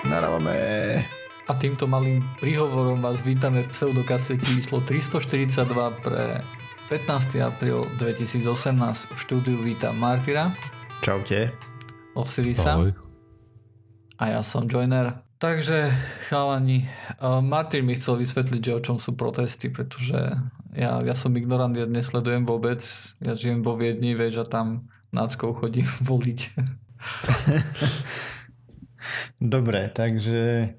[0.00, 0.56] Naravame.
[1.44, 5.68] A týmto malým príhovorom vás vítame v pseudokasete číslo 342
[6.00, 6.40] pre
[6.88, 7.36] 15.
[7.44, 9.12] apríl 2018.
[9.12, 10.56] V štúdiu vítam Martyra.
[11.04, 11.52] Čaute.
[12.16, 12.80] Osirisa.
[12.80, 12.96] Ahoj.
[14.16, 15.20] A ja som Joiner.
[15.36, 15.92] Takže,
[16.28, 16.88] chalani,
[17.20, 20.16] uh, Martin mi chcel vysvetliť, že o čom sú protesty, pretože
[20.72, 22.80] ja, ja som ignorant, ja nesledujem vôbec.
[23.20, 26.40] Ja žijem vo Viedni, vieš, a tam náckou chodím voliť.
[29.40, 30.72] Dobre, takže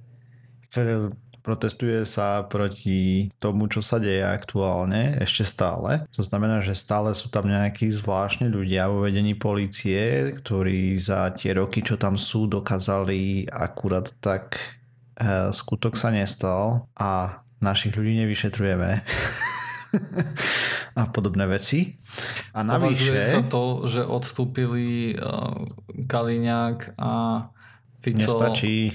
[1.42, 6.06] protestuje sa proti tomu, čo sa deje aktuálne, ešte stále.
[6.14, 11.58] To znamená, že stále sú tam nejakí zvláštni ľudia vo vedení policie, ktorí za tie
[11.58, 14.62] roky, čo tam sú, dokázali akurát tak
[15.18, 19.02] e, skutok sa nestal a našich ľudí nevyšetrujeme.
[20.96, 22.00] a podobné veci.
[22.56, 23.12] A navyše...
[23.12, 25.68] Považuje sa to, že odstúpili uh,
[26.08, 27.12] Kaliňák a
[28.02, 28.18] Fico...
[28.18, 28.92] Nestačí.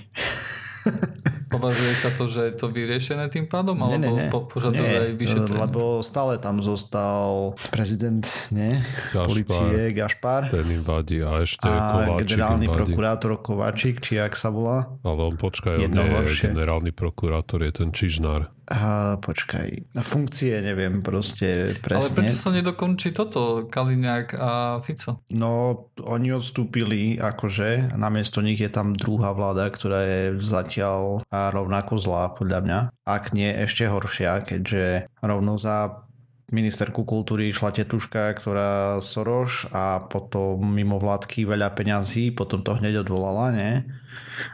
[1.46, 3.78] Považuje sa to, že je to vyriešené tým pádom?
[3.78, 5.62] Nie, alebo nie, po, požaduje aj vyšetrenie?
[5.62, 8.82] lebo stále tam zostal prezident nie?
[9.14, 10.42] Gašpar, policie Gašpar.
[10.50, 14.90] Ten im vadí a ešte a Kováčik generálny prokurátor Kováčik, či jak sa volá.
[15.06, 18.50] Ale on počkaj, on nie je generálny prokurátor, je ten Čižnár.
[18.66, 22.02] A, počkaj, funkcie neviem proste presne.
[22.02, 25.22] Ale prečo sa nedokončí toto, Kaliňák a Fico?
[25.30, 32.34] No, oni odstúpili, akože, namiesto nich je tam druhá vláda, ktorá je zatiaľ rovnako zlá,
[32.34, 32.78] podľa mňa.
[33.06, 36.02] Ak nie ešte horšia, keďže rovno za
[36.50, 43.02] ministerku kultúry išla tetuška, ktorá Soroš a potom mimo vládky veľa peňazí, potom to hneď
[43.02, 43.82] odvolala, nie?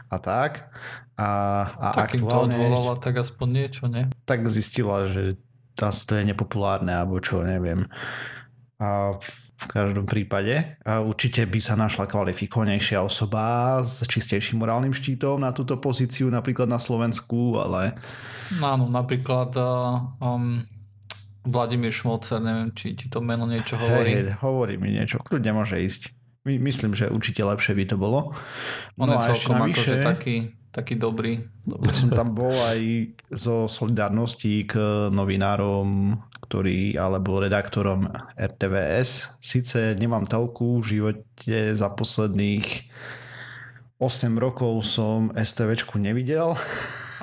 [0.09, 0.73] A tak.
[1.13, 1.29] A,
[1.77, 2.53] a tak aktuálne...
[2.53, 4.09] to odvolala tak aspoň niečo, ne?
[4.25, 5.37] Tak zistila, že
[5.77, 7.85] to je nepopulárne, alebo čo, neviem.
[8.81, 9.17] A
[9.63, 15.79] v každom prípade určite by sa našla kvalifikovanejšia osoba s čistejším morálnym štítom na túto
[15.79, 17.95] pozíciu, napríklad na Slovensku, ale...
[18.59, 19.55] No áno, napríklad
[20.19, 20.67] um,
[21.47, 24.11] Vladimír Šmocer, neviem, či ti to meno niečo hovorí.
[24.19, 26.11] Hej, hovorí mi niečo, kľudne môže ísť.
[26.43, 28.35] My, myslím, že určite lepšie by to bolo.
[28.99, 30.35] On no je celkom navyše, akože taký,
[30.73, 31.37] taký dobrý.
[31.61, 31.93] dobrý.
[31.93, 34.73] Som tam bol aj zo solidarnosti k
[35.13, 36.17] novinárom,
[36.49, 39.37] ktorí, alebo redaktorom RTVS.
[39.37, 42.89] Sice nemám telku v živote za posledných
[44.01, 46.57] 8 rokov som STVčku nevidel.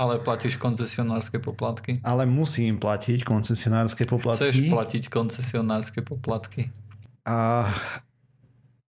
[0.01, 2.01] Ale platíš koncesionárske poplatky.
[2.01, 4.49] Ale musím platiť koncesionárske poplatky.
[4.49, 6.73] Chceš platiť koncesionárske poplatky.
[7.29, 7.69] A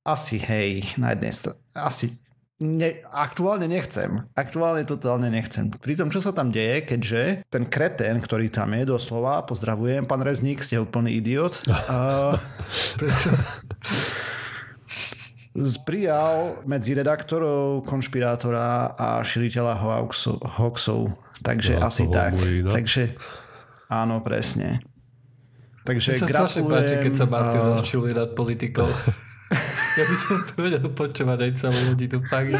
[0.09, 1.61] asi hej, na jednej strane.
[1.77, 2.17] Asi
[2.63, 4.23] ne, aktuálne nechcem.
[4.39, 5.75] Aktuálne totálne nechcem.
[5.75, 10.23] Pri tom, čo sa tam deje, keďže ten kretén, ktorý tam je doslova, pozdravujem, pán
[10.23, 11.59] Rezník, ste úplný idiot.
[11.91, 12.39] A,
[12.95, 13.35] prečo?
[15.53, 20.41] Sprijal medzi redaktorov, konšpirátora a širiteľa hoaxov.
[20.41, 21.13] hoaxov.
[21.43, 22.39] Takže no, asi tak.
[22.39, 22.71] Môj, no.
[22.73, 23.19] Takže
[23.91, 24.81] áno, presne.
[25.83, 26.71] Takže gratulujem.
[26.71, 28.87] Páči, keď sa Martin uh, rozčiluje nad politikou.
[29.93, 32.25] Ja by som to vedel počúvať aj celú hodinu.
[32.25, 32.57] Fakt.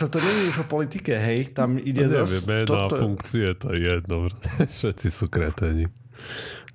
[0.00, 1.52] Toto nie je už o politike, hej.
[1.52, 2.96] Tam ide no, neviem, mena toto...
[2.96, 4.32] funkcie, to je jedno.
[4.80, 5.92] Všetci sú kreteni.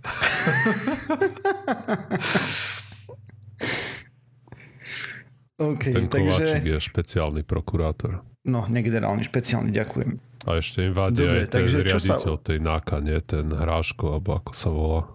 [5.57, 6.59] okay, Ten takže...
[6.61, 8.19] je špeciálny prokurátor.
[8.43, 10.19] No, negenerálny, špeciálny, ďakujem.
[10.43, 12.43] A ešte im vadí aj ten riaditeľ sa...
[12.43, 13.15] tej náka, nie?
[13.23, 15.07] Ten Hráško, alebo ako sa volá.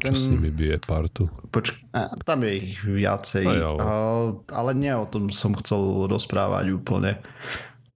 [0.00, 0.16] Ten...
[0.16, 1.28] S nimi bije partu?
[1.52, 1.76] Poč-
[2.24, 3.44] tam je ich viacej.
[3.76, 3.92] A,
[4.32, 7.20] ale nie o tom som chcel rozprávať úplne.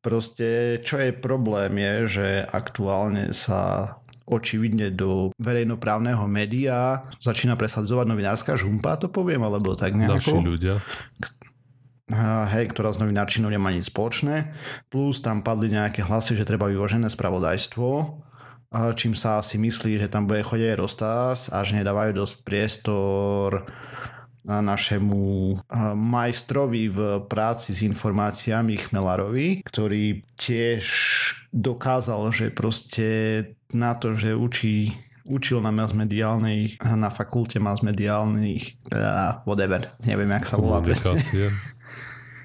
[0.04, 3.96] Proste, čo je problém je, že aktuálne sa
[4.28, 10.40] očividne do verejnoprávneho média začína presadzovať novinárska žumpa, to poviem, alebo tak nejako.
[10.40, 10.74] Naši ľudia.
[12.52, 14.52] Hej, ktorá s novinárčinou nemá nič spoločné.
[14.92, 17.88] Plus tam padli nejaké hlasy, že treba vyvožené spravodajstvo
[18.98, 23.64] čím sa asi myslí, že tam bude chodiť aj Rostas a že nedávajú dosť priestor
[24.44, 25.56] našemu
[25.96, 30.84] majstrovi v práci s informáciami Chmelarovi, ktorý tiež
[31.48, 33.08] dokázal, že proste
[33.72, 34.92] na to, že učí
[35.24, 41.16] učil na mediálnej, na fakulte mediálnych, uh, whatever, neviem, jak sa volá presne.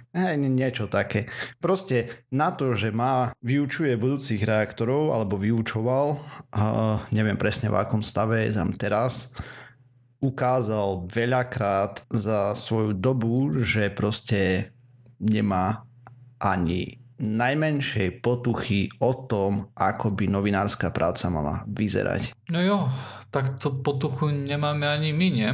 [0.09, 1.29] Niečo také.
[1.61, 8.01] Proste na to, že má, vyučuje budúcich reaktorov, alebo vyučoval, uh, neviem presne v akom
[8.01, 9.37] stave je tam teraz,
[10.19, 14.73] ukázal veľakrát za svoju dobu, že proste
[15.21, 15.85] nemá
[16.41, 22.31] ani najmenšej potuchy o tom, ako by novinárska práca mala vyzerať.
[22.49, 22.77] No jo,
[23.29, 25.51] tak to potuchu nemáme ani my, nie?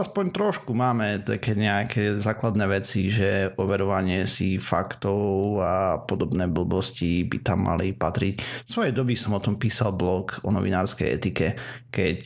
[0.00, 7.44] Aspoň trošku máme také nejaké základné veci, že overovanie si faktov a podobné blbosti by
[7.44, 8.40] tam mali patriť.
[8.40, 11.60] V svojej doby som o tom písal blog o novinárskej etike,
[11.92, 12.18] keď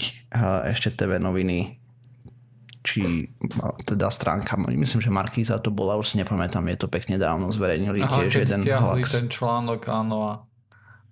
[0.70, 1.82] ešte TV noviny
[2.86, 3.26] či
[3.82, 8.00] teda stránka, myslím, že Markíza to bola, už si nepamätám, je to pekne dávno zverejnili
[8.00, 9.10] Aha, tiež jeden hlas.
[9.10, 10.32] ten článok, áno a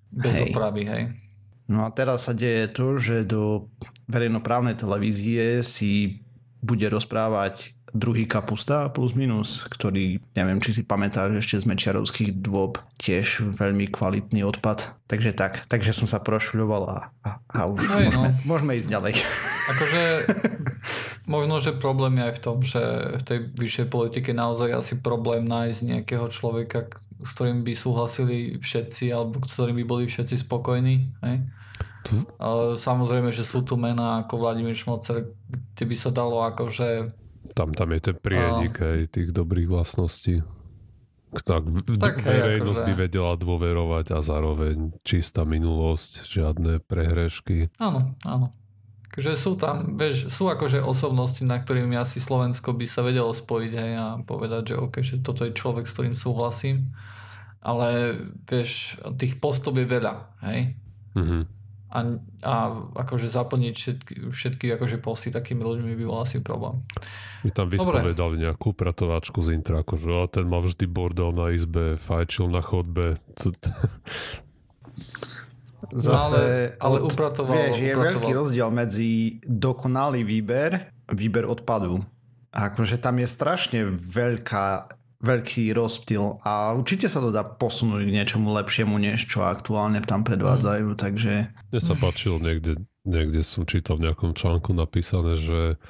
[0.08, 0.54] bez hej.
[0.54, 1.25] opravy, hej.
[1.66, 3.66] No a teraz sa deje to, že do
[4.06, 6.22] verejnoprávnej televízie si
[6.62, 12.76] bude rozprávať druhý kapusta plus minus, ktorý, neviem, či si pamätáš ešte z Mečiarovských dôb,
[13.00, 14.92] tiež veľmi kvalitný odpad.
[15.08, 18.22] Takže tak, takže som sa prošľoval a, a, a už Aj, môžeme, no.
[18.44, 19.12] môžeme ísť ďalej.
[19.72, 20.02] Akože
[21.34, 22.82] možno, že problém je aj v tom, že
[23.16, 26.92] v tej vyššej politike naozaj asi problém nájsť nejakého človeka,
[27.22, 30.96] s ktorým by súhlasili všetci alebo s ktorým by boli všetci spokojní.
[31.24, 31.36] Hej?
[32.38, 35.34] Ale samozrejme, že sú tu mená ako Vladimír Šmocer,
[35.74, 37.10] kde by sa dalo akože...
[37.56, 38.94] Tam, tam je ten prienik a...
[38.94, 40.42] aj tých dobrých vlastností.
[41.36, 41.66] Tak,
[41.98, 42.88] tak verejnosť akože...
[42.88, 47.74] by vedela dôverovať a zároveň čistá minulosť, žiadne prehrešky.
[47.82, 48.54] Áno, áno.
[49.16, 53.72] Takže sú tam, vieš, sú akože osobnosti, na ktorými asi Slovensko by sa vedelo spojiť
[53.72, 56.92] hej, a povedať, že OK, že toto je človek, s ktorým súhlasím.
[57.64, 60.14] Ale vieš, tých postov je veľa,
[60.44, 60.76] hej.
[61.16, 61.56] Mm-hmm
[61.96, 62.00] a,
[62.42, 62.54] a
[62.98, 66.82] akože zaplniť všetky, všetky akože posty takými ľuďmi by bol asi problém.
[67.46, 68.44] My tam vyspovedali Dobre.
[68.50, 73.14] nejakú pratovačku z intra, akože a ten mal vždy bordel na izbe, fajčil na chodbe.
[75.92, 78.04] Zase, no, ale, ale upratoval, vieš, je upratoval.
[78.10, 79.10] veľký rozdiel medzi
[79.44, 82.02] dokonalý výber, výber odpadu.
[82.50, 88.52] Akože tam je strašne veľká veľký rozptyl a určite sa to dá posunúť k niečomu
[88.52, 90.98] lepšiemu, než čo aktuálne tam predvádzajú, mm.
[91.00, 91.32] takže...
[91.72, 95.80] Mne sa páčilo niekde, niekde som čítal v nejakom článku napísané, že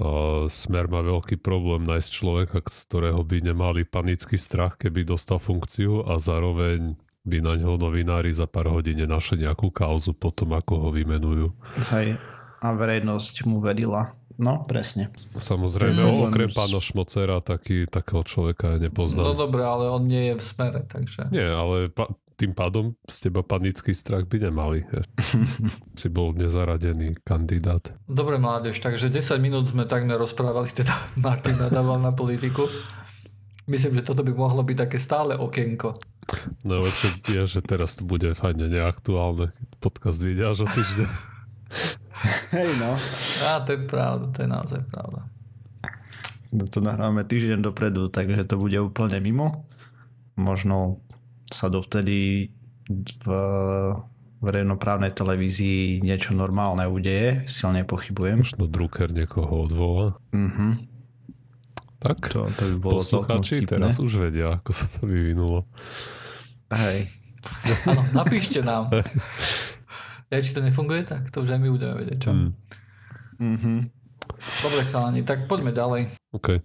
[0.00, 5.40] uh, Smer má veľký problém nájsť človeka, z ktorého by nemali panický strach, keby dostal
[5.40, 10.72] funkciu a zároveň by na ňo novinári za pár hodín našli nejakú kauzu potom, ako
[10.76, 11.52] ho vymenujú.
[11.92, 12.16] Hej,
[12.60, 14.16] a verejnosť mu verila.
[14.40, 15.12] No, presne.
[15.36, 16.32] Samozrejme, mm.
[16.32, 19.32] okrem pána Šmocera taký, takého človeka nepoznám.
[19.32, 21.28] No dobre, ale on nie je v smere, takže...
[21.28, 22.08] Nie, ale pa,
[22.40, 24.88] tým pádom z teba panický strach by nemali.
[26.00, 27.92] si bol nezaradený kandidát.
[28.08, 32.64] Dobre, mládež, takže 10 minút sme takmer rozprávali, teda Martin nadával na politiku.
[33.68, 36.00] Myslím, že toto by mohlo byť také stále okienko.
[36.62, 36.84] No,
[37.26, 39.50] je, že teraz to bude fajne neaktuálne.
[39.82, 41.10] Podcast vidia že týždeň.
[42.54, 42.98] Hej no.
[43.48, 45.20] A to je pravda, to je naozaj pravda.
[46.50, 49.66] No to nahráme týždeň dopredu, takže to bude úplne mimo.
[50.34, 50.98] Možno
[51.46, 52.50] sa dovtedy
[53.22, 53.26] v
[54.40, 58.42] verejnoprávnej televízii niečo normálne udeje, silne pochybujem.
[58.42, 60.18] Možno Drucker niekoho odvolá.
[60.34, 60.89] Mhm.
[62.00, 65.68] Tak, to, to by bolo posluchači teraz už vedia, ako sa to vyvinulo.
[66.72, 67.12] Hej.
[67.84, 68.88] Áno, napíšte nám.
[70.32, 72.30] Ja, či to nefunguje tak, to už aj my budeme vedieť, čo?
[72.32, 72.50] Mm.
[73.40, 73.78] Mm-hmm.
[74.64, 76.14] Dobre, chalani, tak poďme ďalej.
[76.32, 76.64] OK.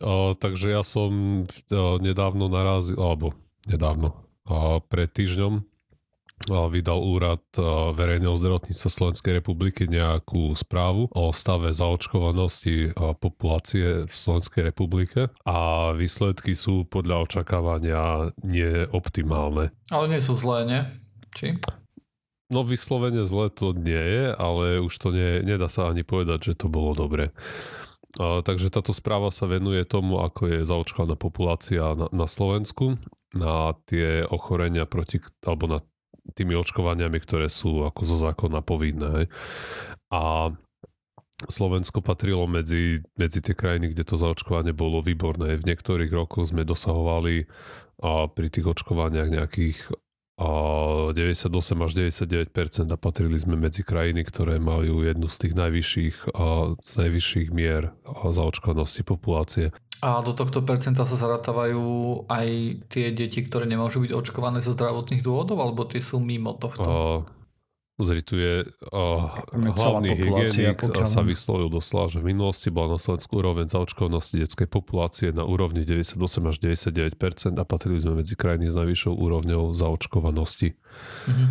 [0.00, 3.36] Uh, takže ja som uh, nedávno narazil, alebo
[3.66, 4.14] nedávno,
[4.48, 5.64] uh, pred týždňom
[6.44, 14.12] vydal úrad uh, verejného zdravotníctva Slovenskej republiky nejakú správu o stave zaočkovanosti uh, populácie v
[14.12, 19.72] Slovenskej republike a výsledky sú podľa očakávania neoptimálne.
[19.88, 20.82] Ale nie sú zlé, nie?
[21.32, 21.56] Či?
[22.46, 26.62] No vyslovene zle to nie je, ale už to nie, nedá sa ani povedať, že
[26.62, 27.34] to bolo dobre.
[28.22, 33.02] A, takže táto správa sa venuje tomu, ako je zaočkovaná populácia na, na Slovensku,
[33.34, 35.78] na tie ochorenia proti, alebo na
[36.34, 39.30] tými očkovaniami, ktoré sú ako zo zákona povinné.
[40.10, 40.50] A
[41.36, 45.60] Slovensko patrilo medzi, medzi tie krajiny, kde to zaočkovanie bolo výborné.
[45.60, 47.44] V niektorých rokoch sme dosahovali
[48.00, 49.78] a pri tých očkovaniach nejakých
[50.36, 50.48] a
[51.16, 51.48] 98
[51.80, 56.90] až 99% a patrili sme medzi krajiny, ktoré majú jednu z tých najvyšších, a z
[57.00, 59.72] najvyšších mier zaočkovanosti populácie.
[60.04, 61.84] A do tohto percenta sa zaratávajú
[62.28, 62.48] aj
[62.92, 66.84] tie deti, ktoré nemôžu byť očkované zo zdravotných dôvodov, alebo tie sú mimo tohto?
[66.84, 66.96] A
[67.96, 68.60] Pozri, tu je
[68.92, 71.08] uh, hlavný hygienik pokiaľ...
[71.08, 75.80] sa vyslovil doslova, že v minulosti bola na Slovensku úroveň zaočkovanosti detskej populácie na úrovni
[75.80, 80.76] 98 až 99 a patrili sme medzi krajiny s najvyššou úrovňou zaočkovanosti.
[80.76, 81.48] Mm-hmm.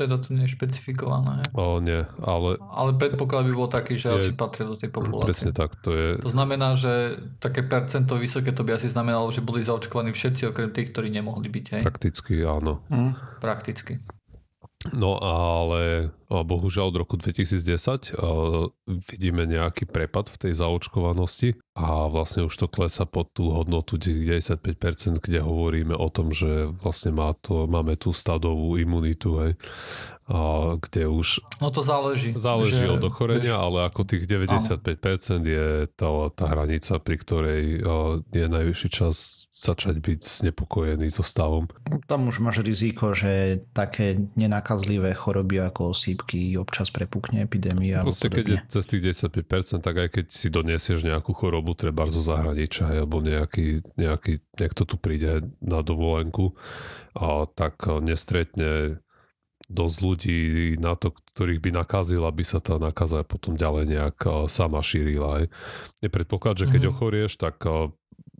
[0.00, 1.44] Teda to nie je špecifikované.
[1.52, 2.56] O, nie, ale...
[2.72, 5.28] Ale predpoklad by bol taký, že je, asi patrí do tej populácie.
[5.28, 6.16] Presne tak, to je...
[6.24, 10.72] To znamená, že také percento vysoké to by asi znamenalo, že boli zaočkovaní všetci okrem
[10.72, 11.82] tých, ktorí nemohli byť, hej?
[11.84, 12.80] Prakticky áno.
[12.88, 13.12] Mm.
[13.44, 14.00] Prakticky.
[14.96, 18.16] No ale bohužiaľ od roku 2010
[18.88, 25.20] vidíme nejaký prepad v tej zaočkovanosti a vlastne už to klesa pod tú hodnotu 95%,
[25.20, 29.36] kde hovoríme o tom, že vlastne má to, máme tú stadovú imunitu.
[29.44, 29.60] Hej
[30.78, 31.42] kde už...
[31.58, 32.30] No to záleží.
[32.38, 33.66] Záleží že, od ochorenia, bež...
[33.66, 35.42] ale ako tých 95% áno.
[35.42, 37.62] je tá, tá hranica, pri ktorej
[38.30, 41.66] je najvyšší čas začať byť znepokojený so stavom.
[42.06, 48.06] Tam už máš riziko, že také nenakazlivé choroby ako osýpky občas prepukne epidémia.
[48.06, 52.22] Proste keď je cez tých 95%, tak aj keď si donesieš nejakú chorobu, treba zo
[52.22, 56.54] zahraničia, alebo nejaký, nejaký, niekto tu príde na dovolenku,
[57.18, 59.02] a tak nestretne
[59.70, 60.38] dosť ľudí
[60.82, 64.18] na to, ktorých by nakazila, aby sa tá nakaza potom ďalej nejak
[64.50, 65.38] sama šírila.
[65.38, 65.46] Hej.
[66.02, 66.98] Je predpoklad, že keď mm-hmm.
[66.98, 67.62] ochorieš, tak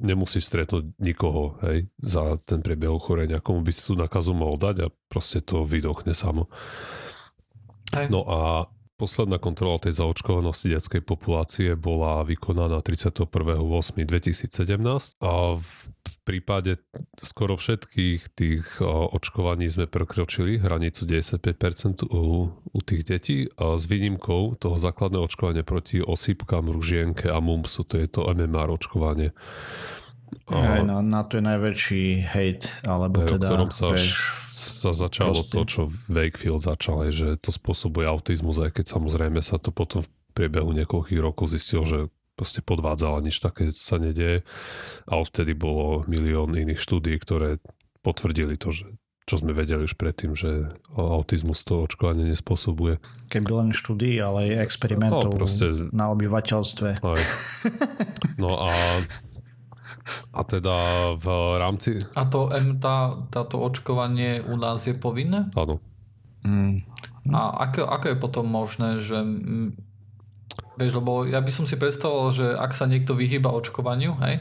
[0.01, 4.77] nemusíš stretnúť nikoho hej, za ten priebeh ochorenia, komu by si tú nakazu mohol dať
[4.85, 6.49] a proste to vydochne samo.
[7.95, 8.09] Hej.
[8.09, 8.67] No a
[9.01, 15.73] posledná kontrola tej zaočkovanosti detskej populácie bola vykonaná 31.8.2017 a v
[16.29, 16.77] prípade
[17.17, 24.61] skoro všetkých tých očkovaní sme prekročili hranicu 95% u, u tých detí a s výnimkou
[24.61, 29.33] toho základného očkovania proti osýpkam, ružienke a mumsu, to je to MMR očkovanie.
[30.51, 33.47] Aj, na, na to je najväčší hate, alebo teda...
[33.47, 34.19] O ktorom sa, vieš,
[34.51, 35.55] sa začalo proste.
[35.55, 40.11] to, čo Wakefield začal, že to spôsobuje autizmus, aj keď samozrejme sa to potom v
[40.35, 44.47] priebehu niekoľkých rokov zistilo, že proste podvádzala, nič také sa nedieje.
[45.05, 47.61] A vtedy bolo milión iných štúdí, ktoré
[48.01, 48.89] potvrdili to, že
[49.29, 52.99] čo sme vedeli už predtým, že autizmus to očkovanie nespôsobuje.
[53.31, 56.99] Keby len štúdí, ale aj experimentov no, proste, na obyvateľstve.
[56.99, 57.23] Aj.
[58.43, 58.75] No a
[60.33, 60.77] a teda
[61.17, 61.27] v
[61.61, 62.01] rámci...
[62.17, 62.49] A to,
[62.81, 62.97] tá,
[63.29, 65.49] táto očkovanie u nás je povinné?
[65.55, 65.79] Áno.
[66.45, 66.83] Mm.
[67.31, 69.21] A ako, ako je potom možné, že
[70.81, 74.41] Vieš, lebo ja by som si predstavoval, že ak sa niekto vyhýba očkovaniu, hej,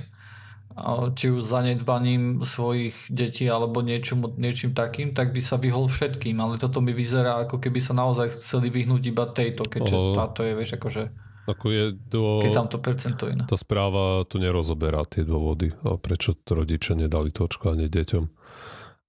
[1.19, 6.39] či už zanedbaním svojich detí alebo niečom, niečím takým, tak by sa vyhol všetkým.
[6.39, 10.53] Ale toto mi vyzerá, ako keby sa naozaj chceli vyhnúť iba tejto, keďže táto je,
[10.55, 11.03] vieš, akože...
[11.49, 12.45] Ako je do...
[12.45, 13.43] Keď tam to percento iné.
[13.49, 18.23] Tá správa tu nerozoberá tie dôvody, a prečo to rodičia nedali to očkovanie deťom.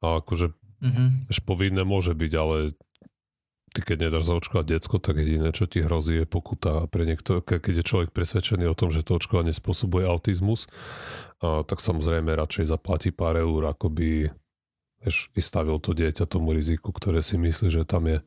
[0.01, 1.29] A akože mm-hmm.
[1.45, 2.73] povinné môže byť, ale
[3.71, 6.83] ty keď nedáš zaočkovať decko, tak jediné, čo ti hrozí, je pokuta.
[6.83, 10.67] A pre niekto, keď je človek presvedčený o tom, že to očkovanie spôsobuje autizmus,
[11.45, 14.11] a, tak samozrejme radšej zaplatí pár eur, ako by
[15.01, 18.21] vieš, vystavil to dieťa tomu riziku, ktoré si myslí, že tam je.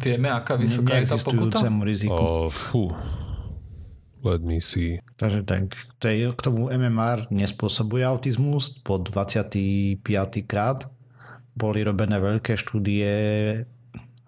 [0.00, 1.60] Vieme, aká vysoká je tá pokuta?
[1.84, 2.14] riziku.
[2.14, 2.94] A, fú,
[4.22, 5.00] let me see.
[5.16, 5.72] Takže tak,
[6.34, 10.00] k tomu MMR nespôsobuje autizmus po 25.
[10.44, 10.88] krát.
[11.56, 13.12] Boli robené veľké štúdie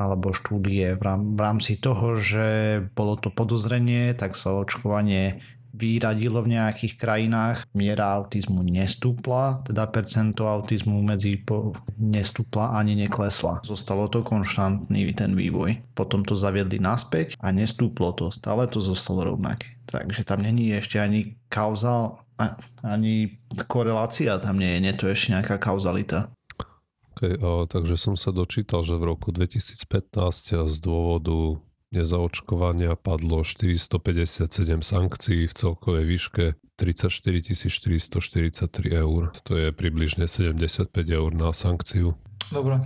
[0.00, 5.38] alebo štúdie v rámci toho, že bolo to podozrenie, tak sa očkovanie
[5.72, 7.66] vyradilo v nejakých krajinách.
[7.72, 13.64] Miera autizmu nestúpla, teda percento autizmu medzi po, nestúpla ani neklesla.
[13.64, 15.80] Zostalo to konštantný ten vývoj.
[15.96, 18.28] Potom to zaviedli naspäť a nestúplo to.
[18.28, 19.80] Stále to zostalo rovnaké.
[19.88, 22.16] Takže tam není ešte ani kauza,
[22.80, 26.32] ani korelácia tam nie je, nie to ešte nejaká kauzalita.
[27.12, 29.86] Okay, a, takže som sa dočítal, že v roku 2015
[30.66, 31.60] z dôvodu
[31.92, 34.48] nezaočkovania padlo 457
[34.80, 36.44] sankcií v celkovej výške
[36.80, 39.30] 34 443 eur.
[39.44, 42.16] To je približne 75 eur na sankciu.
[42.52, 42.84] Dobre,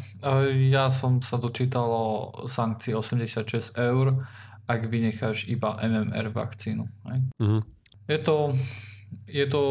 [0.70, 2.06] ja som sa dočítal o
[2.46, 4.26] sankcii 86 eur,
[4.66, 6.86] ak vynecháš iba MMR vakcínu.
[7.06, 7.62] Mm-hmm.
[8.10, 8.54] Je to
[9.26, 9.62] je to,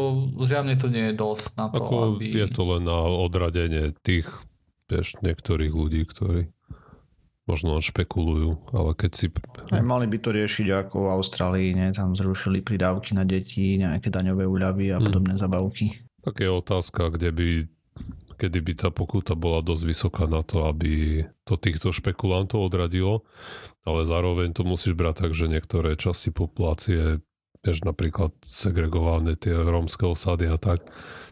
[0.48, 2.24] zjavne to nie je dosť na to, Ako aby...
[2.32, 4.28] Je to len na odradenie tých
[4.88, 6.55] vieš, niektorých ľudí, ktorí
[7.46, 9.26] možno špekulujú, ale keď si...
[9.70, 11.94] Aj mali by to riešiť ako v Austrálii, ne?
[11.94, 15.06] tam zrušili pridávky na deti, nejaké daňové úľavy a hmm.
[15.06, 16.02] podobné zabavky.
[16.26, 17.48] Tak je otázka, kde by
[18.36, 23.24] kedy by tá pokuta bola dosť vysoká na to, aby to týchto špekulantov odradilo,
[23.88, 27.24] ale zároveň to musíš brať tak, že niektoré časti populácie,
[27.64, 30.84] vieš, napríklad segregované tie rómske osady a tak,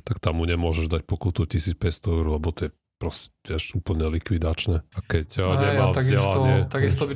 [0.09, 2.71] tak tam mu nemôžeš dať pokutu 1500 eur, lebo to je
[3.05, 4.81] proste až úplne likvidačné.
[4.81, 6.41] A keď a nemá ja, takisto,
[6.73, 7.15] takisto by,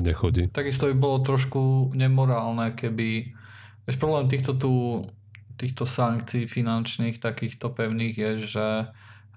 [0.00, 0.48] nechodí.
[0.48, 3.36] Takisto by bolo trošku nemorálne, keby...
[3.84, 5.04] Vieš, problém týchto tu
[5.56, 8.66] týchto sankcií finančných takýchto pevných je, že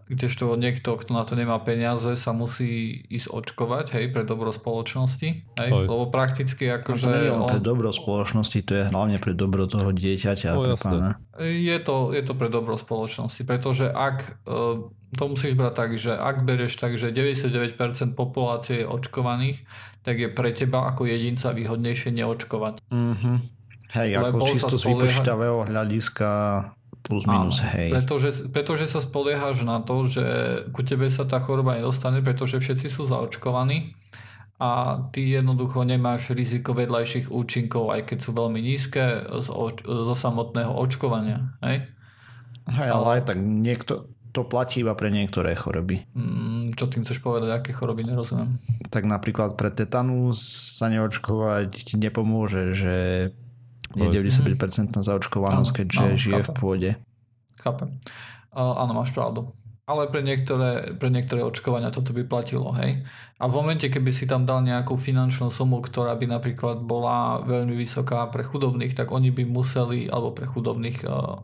[0.10, 5.30] kdežto niekto, kto na to nemá peniaze, sa musí ísť očkovať, hej, pre dobro spoločnosti,
[5.46, 5.86] hej, Aj.
[5.86, 7.06] lebo prakticky akože...
[7.06, 10.58] to nie je on- pre dobro spoločnosti, to je hlavne pre dobro toho dieťaťa.
[10.58, 10.90] No, pre jasné.
[10.90, 11.12] pána.
[11.40, 16.18] Je to, je to pre dobro spoločnosti, pretože ak, e, to musíš brať tak, že
[16.18, 19.62] ak bereš tak, že 99% populácie je očkovaných,
[20.02, 22.82] tak je pre teba ako jedinca výhodnejšie neočkovať.
[22.90, 23.62] Mhm.
[23.90, 26.30] Hej, ako Lebo čisto z vypočítavého hľadiska
[27.04, 27.90] plus minus, Áno, hej.
[27.96, 30.26] Pretože, pretože sa spoliehaš na to, že
[30.76, 33.96] ku tebe sa tá choroba nedostane, pretože všetci sú zaočkovaní
[34.60, 40.16] a ty jednoducho nemáš riziko vedľajších účinkov, aj keď sú veľmi nízke z oč- zo
[40.16, 41.56] samotného očkovania.
[41.64, 41.88] Hej?
[42.68, 46.06] Hej, ale aj tak niekto, to platí iba pre niektoré choroby.
[46.12, 48.60] Mm, Čo tým chceš povedať, aké choroby, nerozumiem.
[48.92, 50.44] Tak napríklad pre tetanus
[50.78, 52.96] sa neočkovať ti nepomôže, že
[53.98, 56.58] je Ale- 95% zaočkovanosť, keďže áno, žije v chápem.
[56.62, 56.90] pôde.
[57.58, 57.90] Chápem.
[58.54, 59.54] Uh, áno, máš pravdu.
[59.90, 63.02] Ale pre niektoré, pre niektoré očkovania toto by platilo, hej.
[63.42, 67.74] A v momente, keby si tam dal nejakú finančnú sumu, ktorá by napríklad bola veľmi
[67.74, 71.42] vysoká pre chudobných, tak oni by museli, alebo pre chudobných, uh,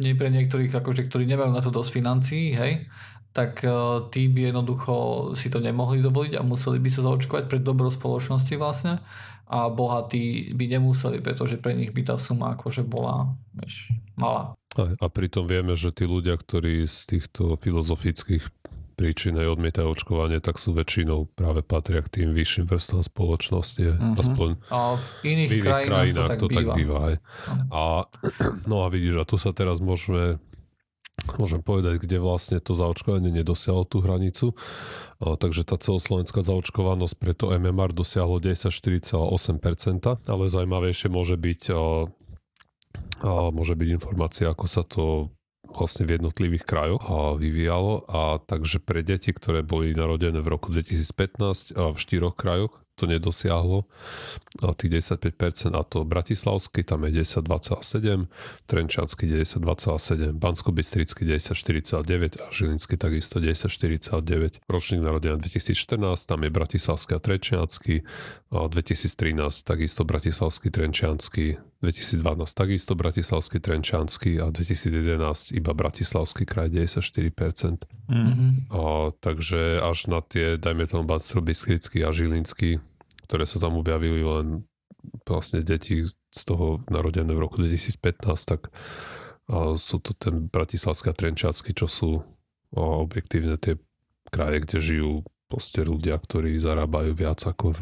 [0.00, 2.88] nie pre niektorých, akože, ktorí nemajú na to dosť financií, hej,
[3.36, 4.94] tak uh, tí by jednoducho
[5.36, 9.04] si to nemohli dovoliť a museli by sa zaočkovať pre dobro spoločnosti vlastne
[9.54, 14.58] a bohatí by nemuseli, pretože pre nich by tá suma akože bola vieš, malá.
[14.74, 18.50] A, a pritom vieme, že tí ľudia, ktorí z týchto filozofických
[18.98, 23.84] príčin aj odmietajú očkovanie, tak sú väčšinou práve patria k tým vyšším vrstvám spoločnosti.
[23.94, 24.14] Mhm.
[24.18, 26.74] Aspoň A v iných, v iných krajinách, krajinách to tak to tak býva.
[26.74, 26.98] býva.
[26.98, 27.14] Aj.
[27.70, 27.82] A,
[28.66, 30.42] no a vidíš, a tu sa teraz môžeme
[31.40, 34.52] môžem povedať, kde vlastne to zaočkovanie nedosiahlo tú hranicu.
[35.18, 41.72] Takže tá celoslovenská zaočkovanosť pre to MMR dosiahlo 10,4,8%, ale zaujímavejšie môže byť,
[43.50, 45.32] môže byť informácia, ako sa to
[45.64, 48.04] vlastne v jednotlivých krajoch a vyvíjalo.
[48.06, 53.06] A takže pre deti, ktoré boli narodené v roku 2015 a v štyroch krajoch, to
[53.10, 53.84] nedosiahlo
[54.62, 54.90] tých
[55.34, 58.26] 15% a to Bratislavský, tam je 10,27,
[58.66, 64.62] Trenčanský 10,27, Bansko-Bystrický 10,49 a Žilinský takisto 10,49.
[64.70, 68.06] Ročník narodenia 2014, tam je Bratislavský a Trenčiansky,
[68.54, 77.84] a 2013 takisto Bratislavský, Trenčiansky, 2012 takisto Bratislavský, Trenčansky a 2011 iba Bratislavský kraj 94%.
[78.08, 78.68] Mhm.
[78.68, 82.80] A, takže až na tie, dajme tomu Bansko-Bystrický a Žilinský,
[83.24, 84.68] ktoré sa tam objavili len
[85.24, 88.68] vlastne deti z toho narodené v roku 2015, tak
[89.48, 93.80] a, sú to ten Bratislavský a Trenčanský, čo sú a, objektívne tie
[94.28, 95.12] kraje, kde žijú
[95.48, 97.80] proste ľudia, ktorí zarábajú viac ako v,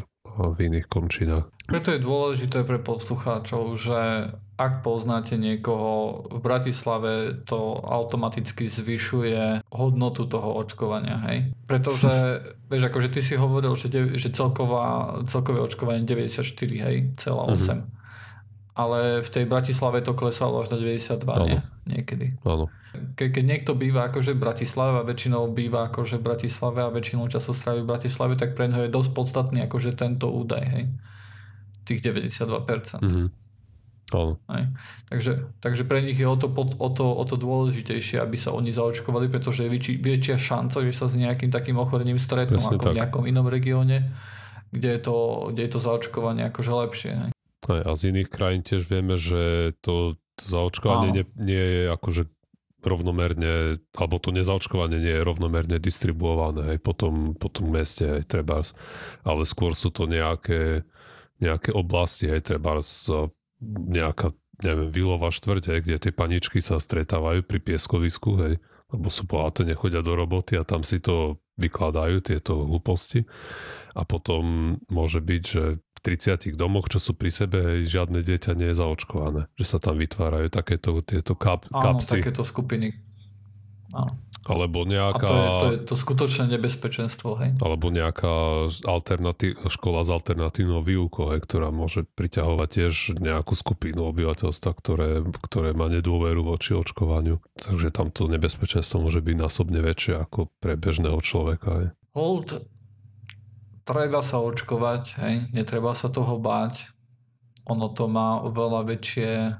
[0.53, 1.49] v iných končinách.
[1.65, 10.29] Preto je dôležité pre poslucháčov, že ak poznáte niekoho v Bratislave, to automaticky zvyšuje hodnotu
[10.29, 11.49] toho očkovania, hej?
[11.65, 12.13] Pretože,
[12.71, 16.95] vieš, akože ty si hovoril, že, de- že celková, celkové očkovanie 94, hej?
[17.17, 17.81] Celá 8.
[18.73, 21.61] Ale v tej Bratislave to klesalo až na 92, nie?
[21.89, 22.41] Niekedy.
[22.41, 22.69] Áno.
[23.17, 27.25] Ke, keď niekto býva akože v Bratislave a väčšinou býva akože v Bratislave a väčšinou
[27.25, 30.83] času strávi v Bratislave, tak pre ňoho je dosť podstatný akože tento údaj, hej.
[31.85, 33.01] Tých 92%.
[33.01, 33.42] Mhm.
[34.11, 34.35] Áno.
[34.51, 34.63] Hej.
[35.07, 35.31] Takže,
[35.63, 38.75] takže pre nich je o to, pod, o, to, o to dôležitejšie, aby sa oni
[38.75, 42.83] zaočkovali, pretože je väčší, väčšia šanca, že sa s nejakým takým ochorením stretnú Presne ako
[42.83, 42.97] v tak.
[42.99, 44.11] nejakom inom regióne,
[44.75, 45.17] kde je to,
[45.55, 47.11] kde je to zaočkovanie akože lepšie.
[47.15, 47.29] Hej.
[47.63, 52.23] Aj, a z iných krajín tiež vieme, že to, to zaočkovanie nie, nie je akože
[52.83, 58.27] rovnomerne, alebo to nezaočkovanie nie je rovnomerne distribuované aj po tom, po tom meste, aj
[58.27, 58.75] trebárs.
[59.23, 60.83] Ale skôr sú to nejaké,
[61.39, 63.31] nejaké oblasti, aj trebárs a
[63.71, 68.55] nejaká, neviem, Vilová štvrť, hej, kde tie paničky sa stretávajú pri pieskovisku, hej,
[68.93, 73.25] lebo sú bohaté, nechodia do roboty a tam si to vykladajú, tieto hlúposti.
[73.93, 78.57] A potom môže byť, že v 30 domoch, čo sú pri sebe, hej, žiadne dieťa
[78.57, 79.47] nie je zaočkované.
[79.57, 82.93] Že sa tam vytvárajú takéto tieto kap, Áno, kapsy, takéto skupiny.
[83.93, 84.17] Áno.
[84.43, 85.27] Alebo A nejaká...
[85.27, 87.49] to je, to je to skutočné nebezpečenstvo, hej.
[87.63, 94.71] alebo nejaká alternatív, škola s alternatívnou výukou, hej, ktorá môže priťahovať tiež nejakú skupinu obyvateľstva,
[94.75, 97.39] ktoré, ktoré má nedôveru voči očkovaniu.
[97.55, 101.69] Takže tam to nebezpečenstvo môže byť násobne väčšie ako pre bežného človeka.
[101.79, 101.87] Hej.
[102.13, 102.49] Hold,
[103.87, 106.91] treba sa očkovať, hej, netreba sa toho báť.
[107.71, 109.55] Ono to má oveľa väčšie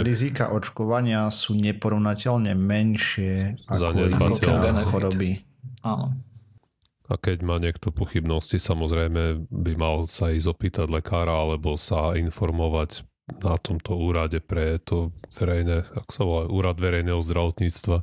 [0.00, 5.44] Rizika očkovania sú neporovnateľne menšie ako rizika choroby.
[5.84, 6.16] áno.
[7.08, 13.08] A keď má niekto pochybnosti, samozrejme by mal sa ísť opýtať lekára alebo sa informovať
[13.40, 17.96] na tomto úrade pre to verejné, ako sa volá, úrad verejného zdravotníctva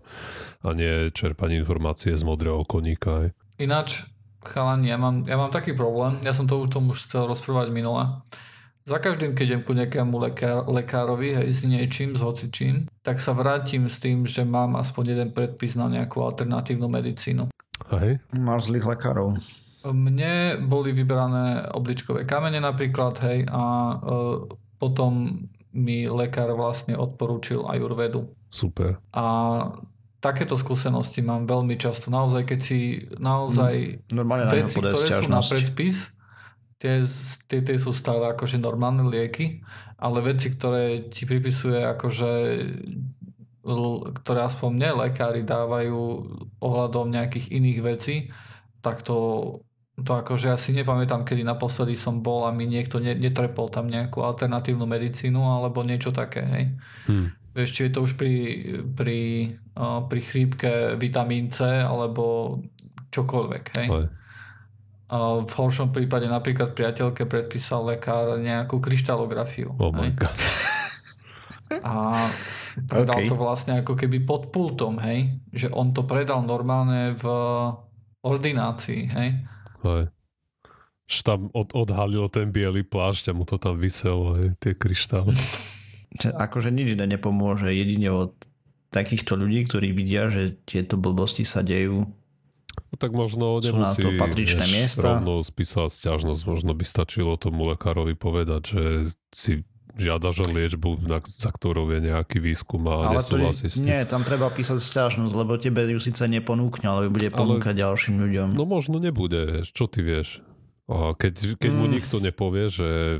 [0.61, 3.25] a nie čerpanie informácie z modrého koníka.
[3.25, 3.27] Aj.
[3.57, 4.05] Ináč,
[4.45, 7.73] chalani, ja mám, ja mám taký problém, ja som to už tomu už chcel rozprávať
[7.73, 8.05] minule.
[8.85, 13.33] Za každým, keď idem ku nejakému lekár, lekárovi, hej, s niečím, s hocičím, tak sa
[13.33, 17.49] vrátim s tým, že mám aspoň jeden predpis na nejakú alternatívnu medicínu.
[17.89, 18.21] Hej.
[18.37, 19.41] Máš zlých lekárov.
[19.89, 23.95] Mne boli vybrané obličkové kamene napríklad, hej, a e,
[24.77, 25.33] potom
[25.73, 28.29] mi lekár vlastne odporúčil ajurvedu.
[28.53, 29.01] Super.
[29.17, 29.25] A
[30.21, 32.13] takéto skúsenosti mám veľmi často.
[32.13, 36.14] Naozaj, keď si naozaj Normálne na neho veci, ktoré sú na predpis,
[36.85, 37.01] tie,
[37.49, 39.65] tie, tie sú stále akože normálne lieky,
[39.97, 42.31] ale veci, ktoré ti pripisuje akože
[44.21, 45.97] ktoré aspoň mne lekári dávajú
[46.61, 48.15] ohľadom nejakých iných vecí,
[48.85, 49.17] tak to,
[49.97, 53.89] to akože ja si nepamätám, kedy naposledy som bol a mi niekto ne, netrepol tam
[53.89, 56.65] nejakú alternatívnu medicínu alebo niečo také, hej.
[57.09, 57.27] Hm.
[57.57, 58.35] Vieš, či je to už pri,
[58.93, 59.19] pri,
[59.81, 62.59] pri chrípke vitamín C alebo
[63.09, 63.87] čokoľvek, hej.
[63.89, 64.05] Hej.
[65.11, 69.77] V horšom prípade napríklad priateľke predpísal lekár nejakú kryštalografiu.
[69.77, 70.33] Oh my god.
[71.85, 72.25] A
[72.89, 73.29] predal OK.
[73.29, 75.29] to vlastne ako keby pod pultom, hej.
[75.53, 77.25] Že on to predal normálne v
[78.25, 79.29] ordinácii, hej.
[79.85, 80.03] Hej.
[81.05, 85.37] Že tam od, odhalil ten biely plášť a mu to tam vyselo, hej, tie kryštály.
[86.17, 88.33] Že Akože nič iné nepomôže jedine od
[88.89, 92.09] takýchto ľudí, ktorí vidia, že tieto blbosti sa dejú.
[92.95, 95.19] No tak možno Sú na nemusí to patričné miesta.
[95.19, 96.41] rovno spísať stiažnosť.
[96.45, 98.83] Možno by stačilo tomu lekárovi povedať, že
[99.29, 99.51] si
[99.93, 103.83] žiadaš o liečbu, za ktorou je nejaký výskum a Ale nesúhlasí s tým.
[103.85, 108.47] nie, tam treba písať stiažnosť, lebo tebe ju síce neponúkne, ale bude ponúkať ďalším ľuďom.
[108.53, 110.39] No možno nebude, čo ty vieš.
[110.85, 111.93] A keď, keď mu Mm.
[111.93, 113.19] nikto nepovie, že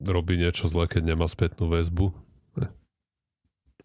[0.00, 2.10] robí niečo zle, keď nemá spätnú väzbu.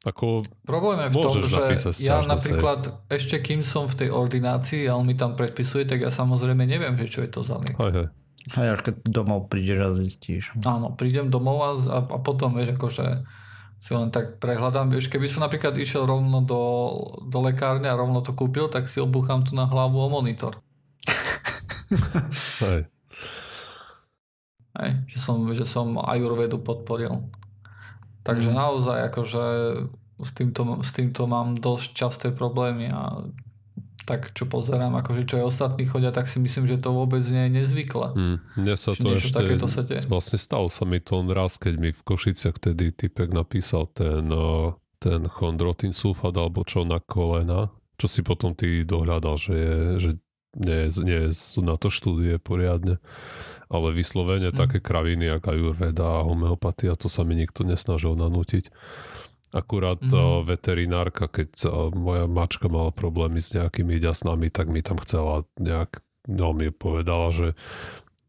[0.07, 1.59] Ako, Problém je v tom, že
[2.07, 6.07] ja napríklad ešte kým som v tej ordinácii a on mi tam predpisuje, tak ja
[6.07, 7.75] samozrejme neviem, že čo je to za liek.
[7.75, 8.07] hej, hej.
[8.55, 10.43] Hej, až keď domov prídeš a zistíš.
[10.63, 13.27] Áno, prídem domov a, a, a potom, vieš, akože
[13.79, 16.63] si len tak prehľadám, vieš, keby som napríklad išiel rovno do,
[17.27, 20.63] do lekárne a rovno to kúpil, tak si obúcham tu na hlavu o monitor.
[22.63, 22.87] hej.
[24.79, 27.11] Hej, že som, že som ajurvedu podporil.
[28.23, 28.57] Takže Mm.
[28.57, 29.43] naozaj akože
[30.19, 33.23] s týmto, s týmto mám dosť časté problémy a
[34.03, 37.45] tak čo pozerám, akože čo aj ostatní chodia, tak si myslím, že to vôbec nie
[37.45, 38.07] je nezvyklé.
[38.17, 39.37] Hm, mne sa Že to ešte...
[39.37, 40.01] takéto sa deje.
[40.09, 44.73] Vlastne stalo sa mi to raz, keď mi v Košiciach tedy typek napísal ten, eh,
[44.97, 47.69] ten chondrotin sulfat alebo čo na kolena,
[48.01, 50.11] čo si potom ty dohľadal, že, je, že
[50.57, 52.97] nie, nie sú na to štúdie poriadne.
[53.69, 54.57] Ale vyslovene Hm.
[54.57, 58.73] také kraviny, ako ajurveda a homeopatia, to sa mi nikto nesnažil nanútiť.
[59.49, 60.45] Akurát mm.
[60.45, 66.05] veterinárka, keď eh, moja mačka mala problémy s nejakými ďasnami, tak mi tam chcela nejak,
[66.29, 67.57] no mi povedala, že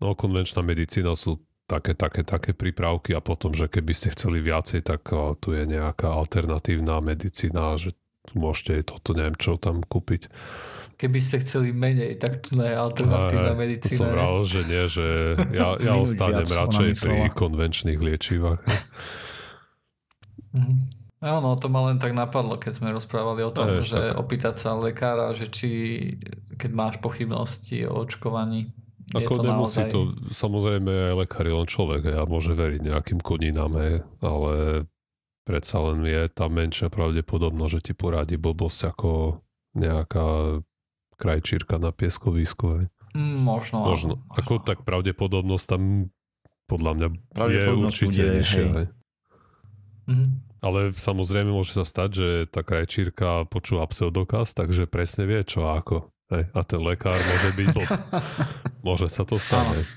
[0.01, 4.81] no konvenčná medicína sú také, také, také prípravky a potom, že keby ste chceli viacej,
[4.81, 7.93] tak eh, tu je nejaká alternatívna medicína, že
[8.25, 10.33] tu môžete toto, neviem čo tam kúpiť.
[11.01, 14.01] Keby ste chceli menej, tak tu je alternatívna Aj, to medicína.
[14.05, 15.07] som vral, že nie, že
[15.57, 18.61] ja, ja ostanem radšej pri konvenčných liečivách.
[20.53, 21.01] Mhm.
[21.21, 24.17] Áno, to ma len tak napadlo, keď sme rozprávali o tom, Aj, že tak.
[24.17, 25.69] opýtať sa lekára, že či
[26.57, 28.73] keď máš pochybnosti o očkovaní,
[29.11, 29.91] je Ako to nemusí naozaj...
[29.91, 34.87] to, samozrejme aj lekár je len človek a môže veriť nejakým koninám, ale
[35.43, 39.43] predsa len je tam menšia pravdepodobnosť, že ti poradí blbosť ako
[39.75, 40.63] nejaká
[41.21, 42.81] krajčírka na pieskovisku.
[42.81, 42.85] Hej.
[43.13, 43.85] Mm, Možno.
[43.85, 44.15] Možno.
[44.17, 44.67] áno, Ako možno.
[44.67, 45.83] tak pravdepodobnosť tam
[46.65, 47.09] podľa mňa
[47.51, 48.65] je určite bude, nižšia.
[48.81, 48.87] hej.
[50.09, 50.27] Mhm.
[50.61, 55.81] Ale samozrejme môže sa stať, že tá krajčírka počúva pseudokaz, takže presne vie čo a
[55.81, 56.13] ako.
[56.31, 56.53] Hej.
[56.53, 57.91] A ten lekár môže byť blb.
[58.87, 59.89] môže sa to stať.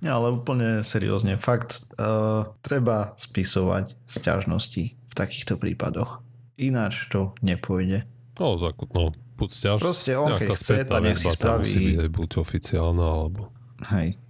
[0.00, 1.36] Nie, ale úplne seriózne.
[1.36, 6.24] Fakt, uh, treba spisovať sťažnosti v takýchto prípadoch.
[6.56, 8.08] Ináč to nepôjde.
[8.40, 11.96] No, tak, no buď stiaž, Proste on, keď chce, tak nech si spraví- musí byť
[12.04, 13.48] aj buď oficiálna, alebo
[13.88, 14.20] Hej.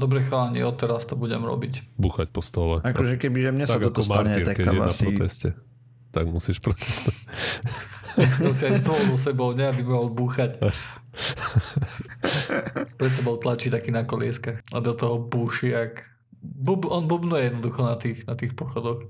[0.00, 2.00] Dobre chalani, odteraz to budem robiť.
[2.00, 2.80] buchať po stole.
[2.80, 5.04] Akože keby, že mne sa tak toto ako stane, Martin, tak tam asi...
[5.12, 5.48] proteste.
[6.12, 7.24] Tak musíš protestovať.
[8.44, 10.60] To si aj stôl so sebou, ne, aby mohol búchať.
[13.00, 16.04] Pred sebou tlačí taký na kolieskach a do toho búši, jak...
[16.42, 19.08] Bub, on bubnuje jednoducho na tých, na tých pochodoch.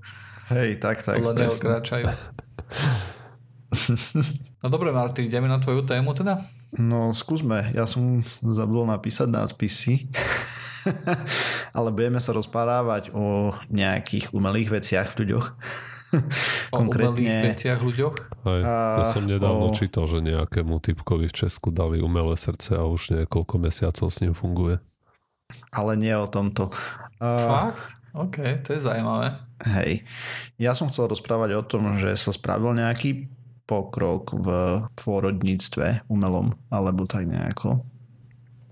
[0.52, 1.16] Hej, tak, tak.
[1.18, 2.06] Podľa neho kráčajú.
[4.62, 6.46] No dobre, Martin, ideme na tvoju tému teda?
[6.79, 7.75] No, skúsme.
[7.75, 10.07] Ja som zabudol napísať nadpisy.
[11.77, 15.46] ale budeme sa rozprávať o nejakých umelých veciach v ľuďoch.
[16.70, 18.16] O umelých veciach ľuďoch?
[18.44, 18.61] Aj,
[19.01, 19.75] ja som nedávno o...
[19.75, 24.37] čítal, že nejakému typkovi v Česku dali umelé srdce a už niekoľko mesiacov s ním
[24.37, 24.77] funguje.
[25.72, 26.68] Ale nie o tomto.
[27.18, 27.98] Fakt?
[28.12, 29.40] OK, to je zaujímavé.
[29.64, 30.05] Hej.
[30.61, 33.33] Ja som chcel rozprávať o tom, že sa spravil nejaký
[33.72, 34.48] pokrok v
[35.00, 37.80] pôrodníctve umelom, alebo tak nejako.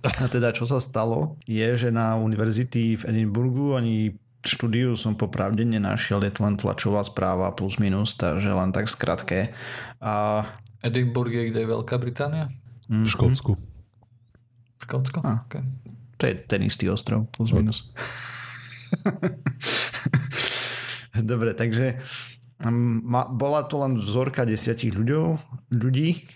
[0.04, 4.12] A teda čo sa stalo, je, že na univerzity v Edinburgu oni
[4.44, 9.52] štúdiu som popravde nenašiel, je to len tlačová správa plus minus, takže len tak skratke.
[10.00, 10.44] A...
[10.80, 12.48] Edinburgh je kde je Veľká Británia?
[12.88, 13.04] Mm-hmm.
[13.04, 13.52] V Škótsku.
[14.80, 15.20] Škótsko?
[15.20, 15.60] A, okay.
[16.16, 17.92] To je ten istý ostrov, plus minus.
[21.20, 22.00] Dobre, takže
[23.32, 25.40] bola to len vzorka desiatich ľuďov,
[25.72, 26.28] ľudí.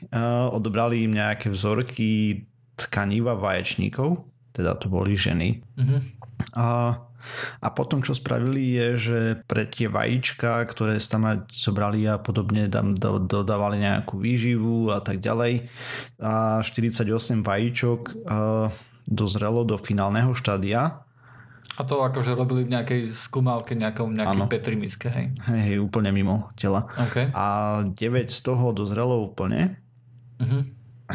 [0.50, 2.42] Odobrali im nejaké vzorky
[2.80, 4.24] tkaniva vaječníkov,
[4.56, 5.60] teda to boli ženy.
[5.76, 6.00] Uh-huh.
[6.56, 6.66] A
[7.64, 12.92] a potom, čo spravili, je, že pre tie vajíčka, ktoré tam zobrali a podobne, tam
[13.00, 15.64] dodávali nejakú výživu a tak ďalej.
[16.20, 18.28] A 48 vajíčok
[19.08, 21.03] dozrelo do finálneho štádia.
[21.74, 25.34] A to akože robili v nejakej skúmalke, nejakom, nejakej petrimiske, hej?
[25.50, 26.86] Hej, hej, úplne mimo tela.
[27.10, 27.30] Okay.
[27.34, 27.94] A 9
[28.30, 29.82] z toho dozrelo úplne.
[30.38, 30.62] Uh-huh.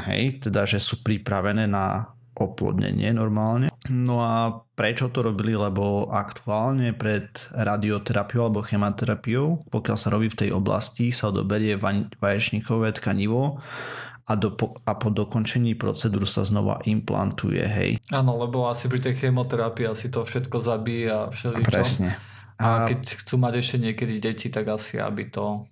[0.09, 3.67] Hej, teda, že sú pripravené na oplodnenie normálne.
[3.91, 5.55] No a prečo to robili?
[5.55, 11.75] Lebo aktuálne pred radioterapiou alebo chematerapiou, pokiaľ sa robí v tej oblasti, sa odoberie
[12.19, 13.59] vaječníkové tkanivo
[14.29, 14.53] a, do,
[14.85, 17.91] a po dokončení procedúr sa znova implantuje, hej.
[18.13, 21.65] Áno, lebo asi pri tej chemoterapii asi to všetko zabíja všeličo.
[21.65, 22.21] Presne.
[22.61, 25.65] A, a keď chcú mať ešte niekedy deti, tak asi aby to...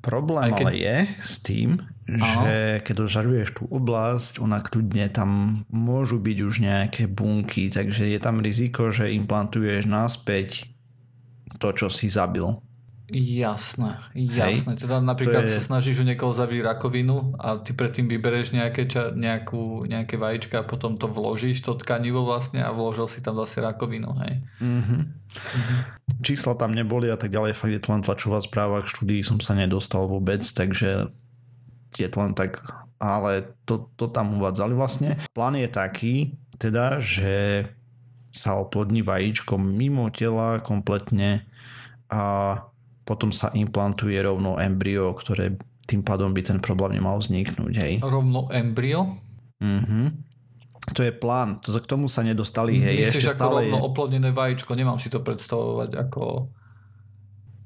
[0.00, 0.64] Problém keď...
[0.64, 6.54] ale je s tým, že keď dožaruješ tú oblasť, ona kľudne tam môžu byť už
[6.64, 10.72] nejaké bunky, takže je tam riziko, že implantuješ naspäť
[11.60, 12.56] to, čo si zabil.
[13.08, 14.76] Jasné, jasné.
[14.76, 14.84] Hej.
[14.84, 15.56] Teda napríklad je...
[15.56, 20.60] sa snažíš u niekoho zabiť rakovinu a ty predtým vybereš nejaké, ča, nejakú, nejaké vajíčka
[20.60, 24.44] a potom to vložíš, to tkanivo vlastne a vložil si tam zase rakovinu, hej.
[24.60, 25.00] Mm-hmm.
[25.24, 25.78] Mm-hmm.
[26.20, 29.40] Čísla tam neboli a tak ďalej, fakt je to len tlačová správa, k štúdii som
[29.40, 31.08] sa nedostal vôbec, takže
[31.96, 32.60] je to len tak,
[33.00, 35.16] ale to, to tam uvádzali vlastne.
[35.32, 37.64] Plán je taký, teda, že
[38.36, 41.48] sa oplodní vajíčko mimo tela kompletne
[42.12, 42.52] a
[43.08, 45.56] potom sa implantuje rovno embryo, ktoré
[45.88, 47.72] tým pádom by ten problém nemal vzniknúť.
[47.80, 47.92] Hej.
[48.04, 49.16] Rovno embryo?
[49.64, 50.28] Mhm.
[50.92, 52.80] To je plán, to, k tomu sa nedostali.
[52.80, 53.86] Hej, Myslíš ešte ako stále rovno je...
[53.88, 56.48] oplodnené vajíčko, nemám si to predstavovať ako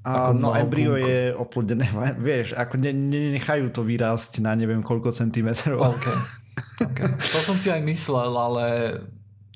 [0.02, 1.86] a, no embryo je oplodené,
[2.18, 5.78] vieš, ako ne, nenechajú to vyrásť na neviem koľko centimetrov.
[5.78, 6.18] Okay.
[6.90, 7.06] okay.
[7.06, 8.66] To som si aj myslel, ale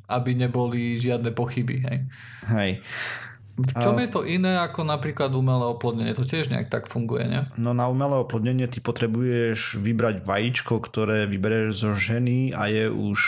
[0.07, 1.83] aby neboli žiadne pochyby.
[1.83, 1.99] Hej.
[2.47, 2.71] Hej.
[3.57, 6.13] V čom je to iné ako napríklad umelé oplodnenie?
[6.13, 7.43] To tiež nejak tak funguje, nie?
[7.57, 13.21] No na umelé oplodnenie ty potrebuješ vybrať vajíčko, ktoré vybereš zo ženy a je už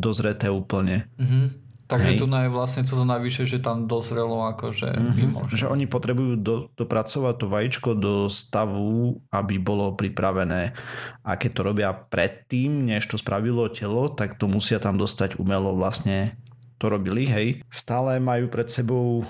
[0.00, 1.12] dozreté úplne.
[1.20, 1.66] Mhm.
[1.86, 2.18] Takže Hej.
[2.18, 5.14] tu je vlastne to najvyššie, že tam dozrelo akože mm-hmm.
[5.14, 5.46] mimo.
[5.46, 10.74] Že oni potrebujú do, dopracovať to vajíčko do stavu, aby bolo pripravené.
[11.22, 15.78] A keď to robia predtým, než to spravilo telo, tak to musia tam dostať umelo
[15.78, 16.34] vlastne
[16.76, 17.48] to robili, hej.
[17.72, 19.24] Stále majú pred sebou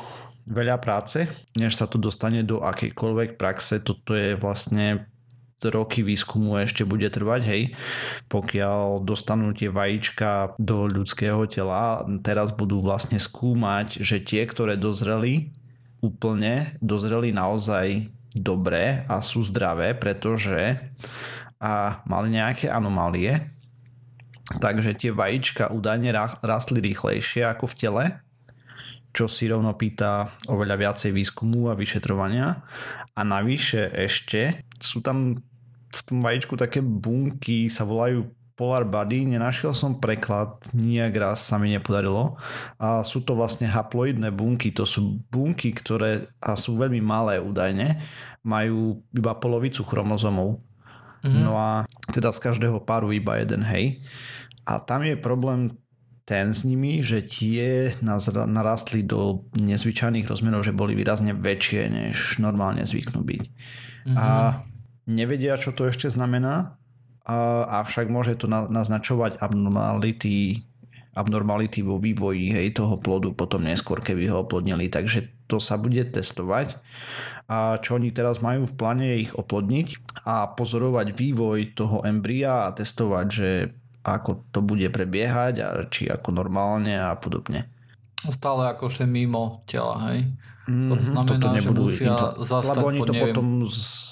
[0.46, 1.26] veľa práce,
[1.59, 3.82] než sa to dostane do akejkoľvek praxe.
[3.82, 5.11] Toto je vlastne
[5.66, 7.62] roky výskumu ešte bude trvať, hej,
[8.28, 15.50] pokiaľ dostanú tie vajíčka do ľudského tela, teraz budú vlastne skúmať, že tie, ktoré dozreli
[16.04, 20.76] úplne, dozreli naozaj dobre a sú zdravé, pretože
[21.56, 23.32] a mali nejaké anomálie,
[24.61, 26.12] takže tie vajíčka údajne
[26.44, 28.04] rastli rýchlejšie ako v tele,
[29.16, 32.61] čo si rovno pýta oveľa viacej výskumu a vyšetrovania.
[33.16, 35.40] A navyše ešte sú tam
[35.88, 41.57] v tom vajíčku také bunky, sa volajú Polar Body, nenašiel som preklad, nijak raz sa
[41.61, 42.40] mi nepodarilo.
[42.81, 48.00] A sú to vlastne haploidné bunky, to sú bunky, ktoré a sú veľmi malé údajne,
[48.44, 50.61] majú iba polovicu chromozomov.
[51.20, 51.40] Mm-hmm.
[51.44, 54.00] No a teda z každého páru iba jeden, hej.
[54.64, 55.68] A tam je problém
[56.26, 62.82] ten s nimi, že tie narastli do nezvyčajných rozmerov, že boli výrazne väčšie, než normálne
[62.82, 63.42] zvyknú byť.
[63.46, 64.18] Mm-hmm.
[64.18, 64.26] A
[65.06, 66.82] nevedia, čo to ešte znamená,
[67.70, 70.66] avšak môže to naznačovať abnormality,
[71.14, 74.90] abnormality vo vývoji hej, toho plodu potom neskôr, keby ho oplodnili.
[74.90, 76.74] Takže to sa bude testovať.
[77.46, 82.66] A čo oni teraz majú v pláne je ich oplodniť a pozorovať vývoj toho embria
[82.66, 83.70] a testovať, že
[84.09, 87.66] ako to bude prebiehať a či ako normálne a podobne.
[88.25, 90.31] Stále akože mimo tela, hej.
[90.66, 93.47] Mm-hmm, To znamená, toto že nebudú musia zastať Lebo oni po to neviem- potom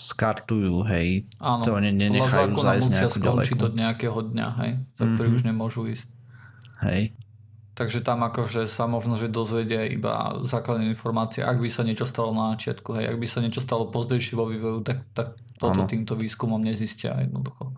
[0.05, 1.09] skartujú, hej.
[1.41, 3.65] Áno, To ne- nenechajú zájsť musia nejakú skončiť ďaleko.
[3.65, 5.35] od nejakého dňa, hej, za ktorý Mhm.
[5.35, 6.07] už nemôžu ísť.
[6.81, 7.03] Hej.
[7.75, 12.31] Takže tam akože sa možno, že dozvedia iba základné informácie, ak by sa niečo stalo
[12.31, 15.91] na začiatku, hej, ak by sa niečo stalo pozdejšie vo vývoju, tak, tak toto Áno.
[15.91, 17.75] týmto výskumom nezistia jednoducho.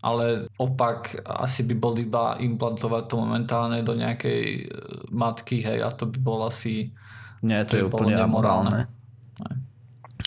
[0.00, 4.62] Ale opak asi by bol iba implantovať to momentálne do nejakej e,
[5.12, 6.88] matky, hej, a to by bol asi
[7.44, 8.88] Nie, to, To je úplne amorálne.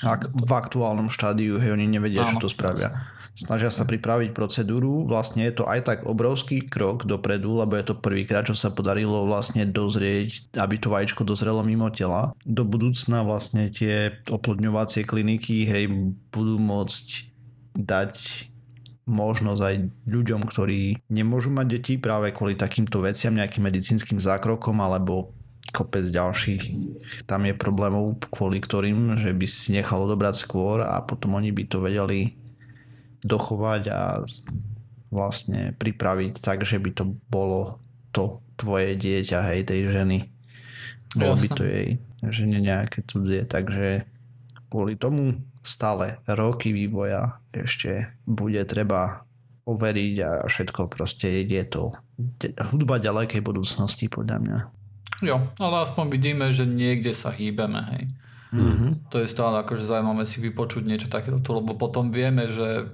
[0.03, 3.13] Ak v aktuálnom štádiu, hej, oni nevedia, Áno, čo to spravia.
[3.33, 7.97] Snažia sa pripraviť procedúru, vlastne je to aj tak obrovský krok dopredu, lebo je to
[7.97, 12.37] prvýkrát, čo sa podarilo vlastne dozrieť, aby to vajíčko dozrelo mimo tela.
[12.45, 15.89] Do budúcna vlastne tie oplodňovacie kliniky hej,
[16.29, 17.05] budú môcť
[17.73, 18.13] dať
[19.03, 19.75] možnosť aj
[20.07, 25.35] ľuďom, ktorí nemôžu mať deti práve kvôli takýmto veciam, nejakým medicínskym zákrokom alebo
[25.73, 26.63] kopec ďalších.
[27.25, 31.63] Tam je problémov, kvôli ktorým, že by si nechal odobrať skôr a potom oni by
[31.65, 32.37] to vedeli
[33.23, 34.21] dochovať a
[35.13, 37.79] vlastne pripraviť tak, že by to bolo
[38.13, 40.29] to tvoje dieťa, hej, tej ženy.
[41.13, 41.87] Bolo by to jej
[42.23, 44.05] žene nejaké cudzie, takže
[44.73, 49.29] kvôli tomu stále roky vývoja ešte bude treba
[49.69, 51.93] overiť a všetko proste je to
[52.73, 54.59] hudba ďalekej budúcnosti podľa mňa.
[55.21, 58.03] Jo, ale aspoň vidíme, že niekde sa hýbeme, hej.
[58.53, 59.13] Mm-hmm.
[59.13, 62.89] To je stále akože zaujímavé si vypočuť niečo takéto, lebo potom vieme, že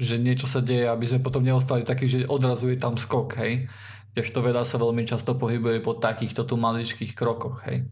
[0.00, 3.68] že niečo sa deje, aby sme potom neostali takí, že odrazu je tam skok, hej.
[4.16, 7.86] Kdežto veda sa veľmi často pohybuje po takýchto tu maličkých krokoch, hej.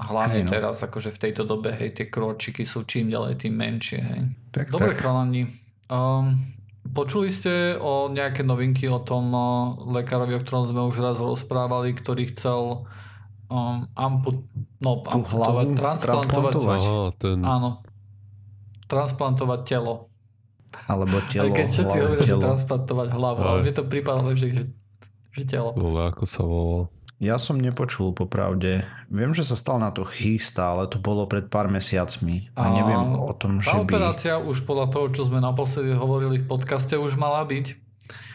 [0.00, 0.50] A hlavne Hej, no.
[0.50, 4.20] teraz, akože v tejto dobe, hej, tie kročiky sú čím ďalej tým menšie, hej.
[4.48, 5.04] Tak, Dobre, tak.
[5.04, 5.44] chalani.
[5.92, 6.56] Um,
[6.96, 11.92] počuli ste o nejaké novinky o tom uh, lekárovi, o ktorom sme už raz rozprávali,
[11.92, 12.88] ktorý chcel
[13.52, 14.40] um, amput,
[14.80, 16.80] no, amputovať, hlavu transplantovať, transplantovať.
[16.80, 17.38] Aha, ten...
[17.44, 17.70] áno,
[18.88, 19.94] transplantovať telo.
[20.88, 23.48] Alebo telo, Aj keď všetci hovoria, že transplantovať hlavu, Aj.
[23.52, 24.64] ale mne to pripadalo, že, že,
[25.36, 25.76] že telo.
[25.76, 26.88] Vole, ako sa volal.
[27.20, 28.88] Ja som nepočul popravde.
[29.12, 32.48] Viem, že sa stal na to chystá, ale to bolo pred pár mesiacmi.
[32.56, 33.92] A, A neviem o tom, že Tá by...
[33.92, 37.76] operácia už podľa toho, čo sme naposledy hovorili v podcaste, už mala byť.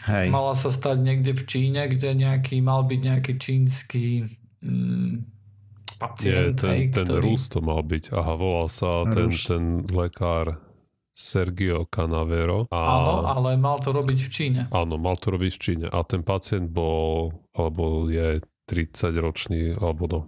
[0.06, 5.98] Hej, Mala sa stať niekde v Číne, kde nejaký, mal byť nejaký čínsky mm, Nie,
[5.98, 7.34] pacient, ten, hej, ten ktorý...
[7.34, 8.14] Rus to mal byť.
[8.14, 10.62] Aha, volal sa ten, ten lekár
[11.10, 12.70] Sergio Canavero.
[12.70, 12.78] A...
[12.78, 14.60] Áno, ale mal to robiť v Číne.
[14.70, 15.86] Áno, mal to robiť v Číne.
[15.90, 20.20] A ten pacient bol, alebo je 30-ročný, alebo no,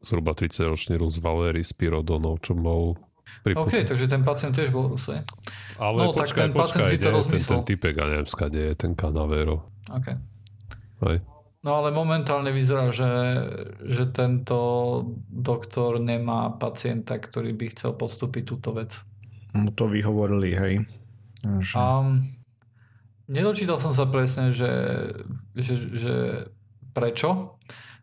[0.00, 3.84] zhruba 30-ročný Rus Valéry Spirodonov, čo mal OK, priputý.
[3.86, 5.22] takže ten pacient tiež bol Rus, hej?
[5.76, 7.54] Ale no, tak počkaj, ten pacient počkaj, si to nie, ten, rozmyslel.
[7.60, 9.56] ten typek, a neviem, skade je ten Canavero.
[9.92, 10.08] OK.
[11.06, 11.18] Hej.
[11.60, 13.12] No ale momentálne vyzerá, že,
[13.84, 14.58] že tento
[15.28, 19.04] doktor nemá pacienta, ktorý by chcel podstúpiť túto vec.
[19.52, 20.74] mu to vyhovorili, hej.
[21.44, 21.74] Že...
[21.76, 21.84] A
[23.28, 24.72] nedočítal som sa presne, že,
[25.52, 26.14] že, že
[26.90, 27.60] prečo,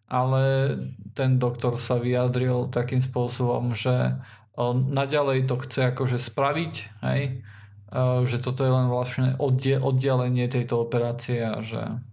[0.08, 0.76] ale
[1.12, 4.16] ten doktor sa vyjadril takým spôsobom, že
[4.58, 6.74] on naďalej to chce akože spraviť,
[7.06, 7.44] hej,
[7.88, 12.04] E, že toto je len vlastne oddelenie tejto operácie a že,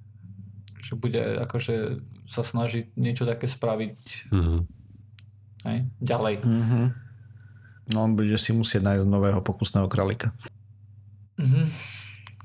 [0.79, 1.99] že bude akože
[2.31, 4.59] sa snažiť niečo také spraviť Mhm.
[5.67, 6.35] hej, ďalej.
[6.41, 6.87] Mm-hmm.
[7.93, 10.31] No on bude si musieť nájsť nového pokusného králika.
[11.37, 11.94] Mhm.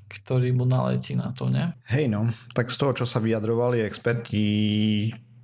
[0.10, 1.78] Ktorý mu naletí na to, ne?
[1.86, 4.44] Hej no, tak z toho, čo sa vyjadrovali experti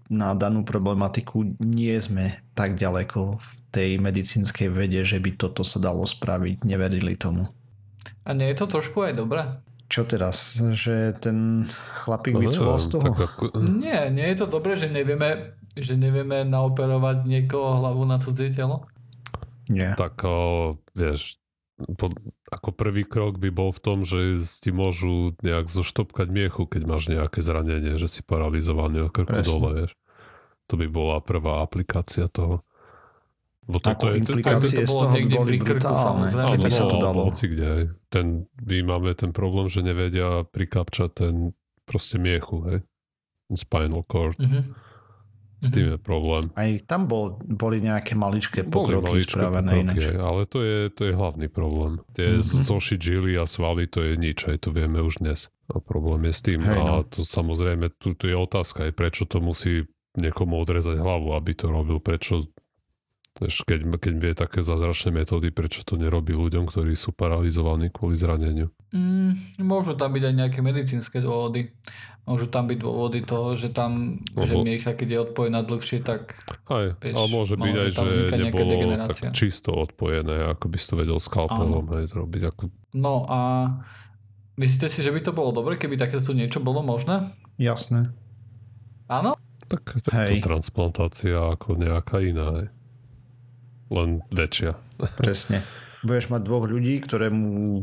[0.10, 5.78] na danú problematiku, nie sme tak ďaleko v tej medicínskej vede, že by toto sa
[5.78, 6.66] dalo spraviť.
[6.66, 7.46] Neverili tomu.
[8.26, 9.44] A nie je to trošku aj dobré?
[9.86, 10.58] Čo teraz?
[10.58, 11.70] Že ten
[12.02, 13.06] chlapík No, vycúval z toho?
[13.14, 18.18] Tak ako, Nie, nie je to dobré, že nevieme, že nevieme naoperovať niekoho hlavu na
[18.18, 18.90] cudzie telo?
[19.66, 19.98] Nie.
[19.98, 21.42] tak o, vieš,
[21.98, 22.14] po,
[22.56, 27.12] ako prvý krok by bol v tom, že ti môžu nejak zoštopkať miechu, keď máš
[27.12, 29.52] nejaké zranenie, že si paralizovaný od krku Presne.
[29.52, 29.92] dole, vieš.
[30.72, 32.64] To by bola prvá aplikácia toho.
[33.66, 36.50] Bo Ako je, implikácie to z bolo niekde pri krku, samozrejme.
[36.54, 37.22] Keby sa to dalo.
[37.28, 37.98] hoci kde.
[38.14, 41.34] Ten, my máme ten problém, že nevedia prikapčať ten
[41.90, 42.80] proste miechu, hej.
[43.50, 44.38] Ten spinal cord.
[44.38, 44.85] Mhm.
[45.66, 46.54] S tým je problém.
[46.54, 50.22] Aj tam bol, boli nejaké maličké Boli pokroky maličké spravené pokroky, ináč.
[50.22, 51.94] ale to je, to je hlavný problém.
[52.14, 52.40] Tie Mhm.
[52.40, 52.66] mm-hmm.
[52.70, 55.50] zošiť žily a svaly, to je nič, aj to vieme už dnes.
[55.74, 56.60] A problém je s tým.
[56.62, 57.06] Hej, a no.
[57.06, 61.68] to samozrejme, tu, tu je otázka aj prečo to musí niekomu odrezať hlavu, aby to
[61.68, 62.48] robil, prečo
[63.36, 68.72] keď, keď vie také zázračné metódy, prečo to nerobí ľuďom, ktorí sú paralizovaní kvôli zraneniu?
[68.96, 71.68] Mm, môžu tam byť aj nejaké medicínske dôvody.
[72.24, 74.48] Môžu tam byť dôvody toho, že tam, Lebo...
[74.48, 76.40] že miecha, keď je odpojená dlhšie, tak...
[76.72, 78.72] Aj, vieš, ale môže byť aj, že nebolo
[79.12, 82.42] tak čisto odpojené, ako by si to vedel skalpelom aj zrobiť.
[82.56, 82.62] Ako...
[82.98, 83.40] No a
[84.58, 87.36] myslíte si, že by to bolo dobre, keby takéto niečo bolo možné?
[87.62, 88.10] Jasné.
[89.12, 89.38] Áno?
[89.70, 92.64] Tak to je transplantácia ako nejaká iná.
[92.64, 92.76] Hej
[93.90, 94.78] len väčšia.
[95.20, 95.62] Presne.
[96.06, 97.82] Budeš mať dvoch ľudí, ktorému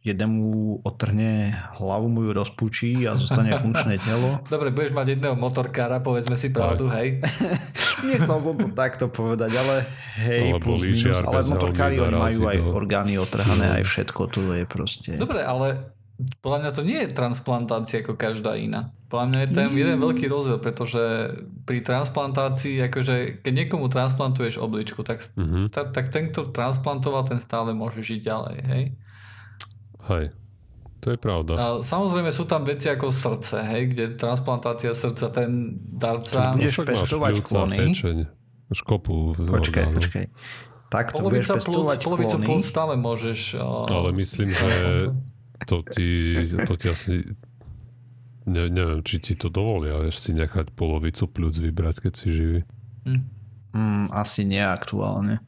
[0.00, 4.40] jednému otrhne hlavu, mu ju rozpúči a zostane funkčné telo.
[4.52, 7.04] Dobre, budeš mať jedného motorkára, povedzme si pravdu, Aj.
[7.04, 7.20] hej.
[8.08, 9.84] Nechcel som to takto povedať, ale
[10.24, 14.64] hej, Alebo plus minus, ale motorkári oni majú aj orgány otrhané, aj všetko, to je
[14.64, 15.20] proste...
[15.20, 15.92] Dobre, ale
[16.40, 18.92] podľa mňa to nie je transplantácia ako každá iná.
[19.12, 19.76] Podľa mňa je tam mm.
[19.80, 21.02] jeden veľký rozdiel, pretože
[21.64, 25.72] pri transplantácii, akože keď niekomu transplantuješ obličku, tak, mm-hmm.
[25.72, 28.84] tak, tak ten, kto transplantoval, ten stále môže žiť ďalej, hej?
[30.10, 30.34] Hej,
[31.00, 31.52] to je pravda.
[31.56, 36.52] A samozrejme sú tam veci ako srdce, hej, kde transplantácia srdca, ten darca...
[36.52, 37.78] Ty budeš pestovať klony.
[37.94, 38.16] Pečeň,
[38.74, 39.38] škopu.
[39.38, 39.96] Počkaj, no.
[39.96, 40.24] počkaj.
[40.90, 43.62] Tak to budeš pestovať plúc, polovicu plúc stále môžeš...
[43.86, 44.74] Ale myslím, že
[45.70, 47.14] to ti, to ti asi
[48.50, 52.60] ne, neviem, či ti to dovolia vieš, si nechať polovicu pľúc vybrať, keď si živý.
[53.06, 53.22] Mm.
[53.70, 55.38] Mm, asi neaktuálne.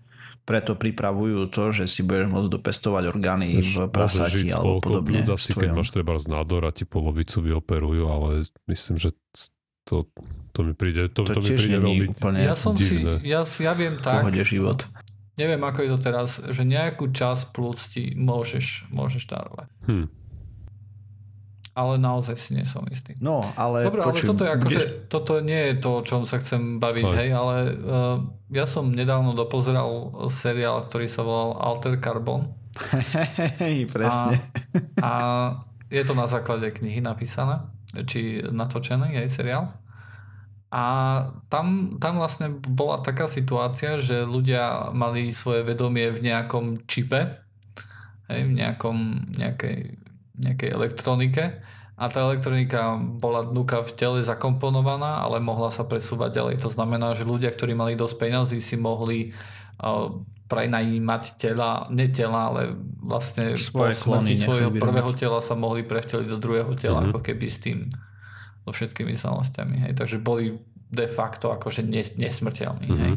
[0.42, 5.22] Preto pripravujú to, že si budeš môcť dopestovať orgány Víš, v prasati alebo podobne.
[5.22, 8.28] Asi keď máš treba z nádor a ti polovicu vyoperujú, ale
[8.66, 9.14] myslím, že
[9.86, 10.10] to,
[10.50, 13.18] to mi príde, to, to, to mi príde veľmi úplne ja som divné.
[13.22, 14.86] si, ja, ja viem tak, život.
[15.34, 19.68] Neviem, ako je to teraz, že nejakú časť plúc ti môžeš, môžeš darovať.
[19.88, 20.06] Hm.
[21.72, 23.16] Ale naozaj si nie som istý.
[23.24, 23.88] No, ale...
[23.88, 26.76] Dobre, počujem, ale toto, je ako, že, toto nie je to, o čom sa chcem
[26.76, 27.16] baviť, Aj.
[27.16, 28.16] hej, ale uh,
[28.52, 32.52] ja som nedávno dopozeral seriál, ktorý sa volal Alter Carbon.
[33.56, 34.36] Hej, presne.
[35.00, 35.10] A, a
[35.88, 37.64] je to na základe knihy napísané,
[38.04, 39.72] či natočený, hej, seriál.
[40.72, 40.84] A
[41.52, 47.44] tam, tam vlastne bola taká situácia, že ľudia mali svoje vedomie v nejakom čipe,
[48.32, 48.96] hej, v nejakom,
[49.36, 50.00] nejakej,
[50.38, 51.60] nejakej elektronike
[51.96, 56.54] a tá elektronika bola dnuka v tele zakomponovaná, ale mohla sa presúvať ďalej.
[56.64, 59.30] To znamená, že ľudia, ktorí mali dosť peňazí, si mohli
[60.48, 66.38] prenajímať tela, ne tela, ale vlastne po smrti svojho prvého tela sa mohli prevteliť do
[66.38, 67.12] druhého tela, mm-hmm.
[67.16, 67.88] ako keby s tým
[68.62, 69.88] so všetkými znalosťami.
[69.88, 69.92] Hej.
[69.96, 70.60] Takže boli
[70.92, 71.82] de facto akože
[72.20, 72.88] nesmrteľní.
[72.88, 73.00] Mm-hmm.
[73.00, 73.12] Hej.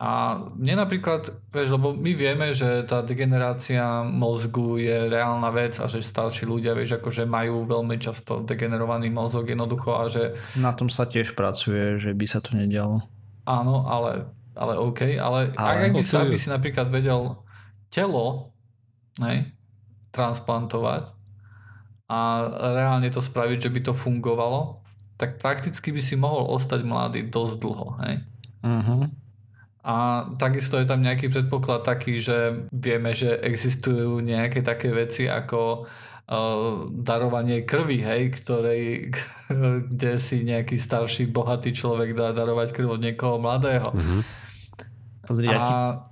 [0.00, 5.92] A mne napríklad, vieš, lebo my vieme, že tá degenerácia mozgu je reálna vec a
[5.92, 10.40] že starší ľudia, vieš, akože majú veľmi často degenerovaný mozog jednoducho a že...
[10.56, 13.04] Na tom sa tiež pracuje, že by sa to nedialo.
[13.44, 14.24] Áno, ale,
[14.56, 17.36] ale OK, ale, ale ak by sa by si napríklad vedel
[17.92, 18.56] telo
[19.20, 19.52] hej,
[20.16, 21.12] transplantovať,
[22.10, 22.18] a
[22.74, 24.82] reálne to spraviť, že by to fungovalo,
[25.14, 27.86] tak prakticky by si mohol ostať mladý dosť dlho.
[28.02, 28.14] Hej?
[28.66, 29.06] Uh-huh.
[29.80, 35.88] A takisto je tam nejaký predpoklad taký, že vieme, že existujú nejaké také veci ako
[36.30, 39.08] uh, darovanie krvi, hej, ktorej,
[39.88, 43.88] kde si nejaký starší, bohatý človek dá darovať krv od niekoho mladého.
[43.88, 44.20] Uh-huh.
[45.48, 46.04] a,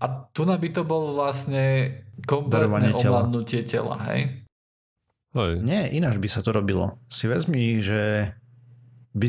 [0.00, 4.42] a tu by to bol vlastne kompletné ovládnutie tela, hej?
[5.32, 5.64] Hej.
[5.64, 7.00] Nie, ináč by sa to robilo.
[7.08, 8.32] Si vezmi, že
[9.16, 9.28] by,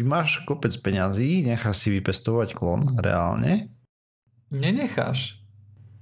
[0.00, 3.68] máš kopec peňazí, necháš si vypestovať klon reálne.
[4.48, 5.40] Nenecháš.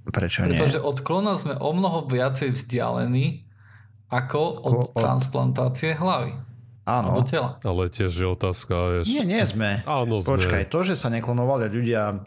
[0.07, 0.57] Prečo nie?
[0.57, 3.45] Pretože od klona sme o mnoho viacej vzdialení
[4.11, 6.35] ako od, od transplantácie hlavy.
[6.83, 7.15] Áno.
[7.15, 7.55] Alebo tela.
[7.61, 9.05] Ale tiež je otázka, vieš...
[9.07, 9.85] Nie, nie sme.
[9.85, 10.35] Áno, sme.
[10.35, 12.25] Počkaj, to, že sa neklonovali ľudia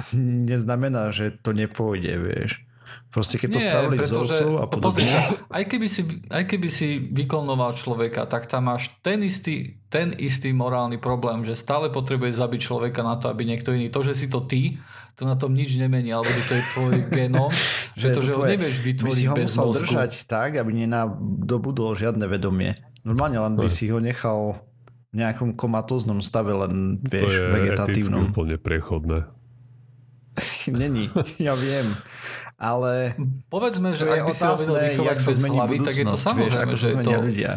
[0.50, 2.62] neznamená, že to nepôjde, vieš.
[3.10, 5.02] Proste keď to Nie, spravili z ovcov a podobne.
[5.02, 10.14] Sa, aj, keby si, aj keby si vyklonoval človeka, tak tam máš ten istý, ten
[10.14, 13.90] istý morálny problém, že stále potrebuje zabiť človeka na to, aby niekto iný.
[13.90, 14.78] To, že si to ty,
[15.18, 17.50] to na tom nič nemení, alebo že to je tvoj genom,
[17.98, 19.82] že to, že ho nevieš vytvoriť by si ho bez musel mozgu.
[19.90, 22.78] držať tak, aby nenadobudol žiadne vedomie.
[23.02, 24.62] Normálne len by si ho nechal
[25.10, 28.30] v nejakom komatóznom stave, len vieš, to je vegetatívnom.
[28.30, 29.26] úplne prechodné.
[30.70, 31.10] Není,
[31.42, 31.98] ja viem
[32.60, 33.16] ale...
[33.48, 36.80] Povedzme, že ak by si ho vedel vychovať bez hlavy, tak je to samozrejme, vieš,
[36.84, 37.12] že to...
[37.16, 37.52] ľudia.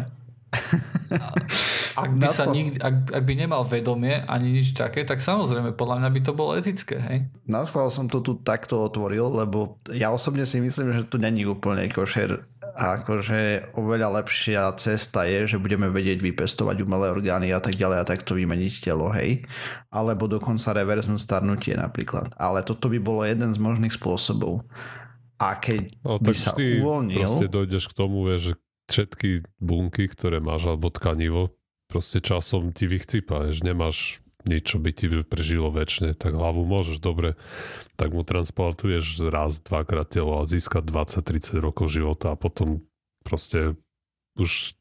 [1.94, 6.02] ak by, sa nikdy, ak, ak by nemal vedomie ani nič také, tak samozrejme podľa
[6.02, 7.18] mňa by to bolo etické, hej?
[7.46, 11.86] Naschvál som to tu takto otvoril, lebo ja osobne si myslím, že tu není úplne
[11.88, 17.78] košer a akože oveľa lepšia cesta je, že budeme vedieť vypestovať umelé orgány a tak
[17.78, 19.46] ďalej a takto vymeniť telo, hej.
[19.94, 22.34] Alebo dokonca reverznúť starnutie napríklad.
[22.34, 24.66] Ale toto by bolo jeden z možných spôsobov.
[25.38, 27.22] A keď no, by sa uvoľnil...
[27.22, 28.58] proste dojdeš k tomu, že
[28.90, 31.54] všetky bunky, ktoré máš, alebo tkanivo,
[31.94, 34.18] proste časom ti vychcípa, že nemáš
[34.50, 37.38] nič, čo by ti prežilo väčšine, tak hlavu môžeš dobre,
[37.94, 42.82] tak mu transplantuješ raz, dvakrát telo a získať 20-30 rokov života a potom
[43.22, 43.78] proste
[44.34, 44.74] už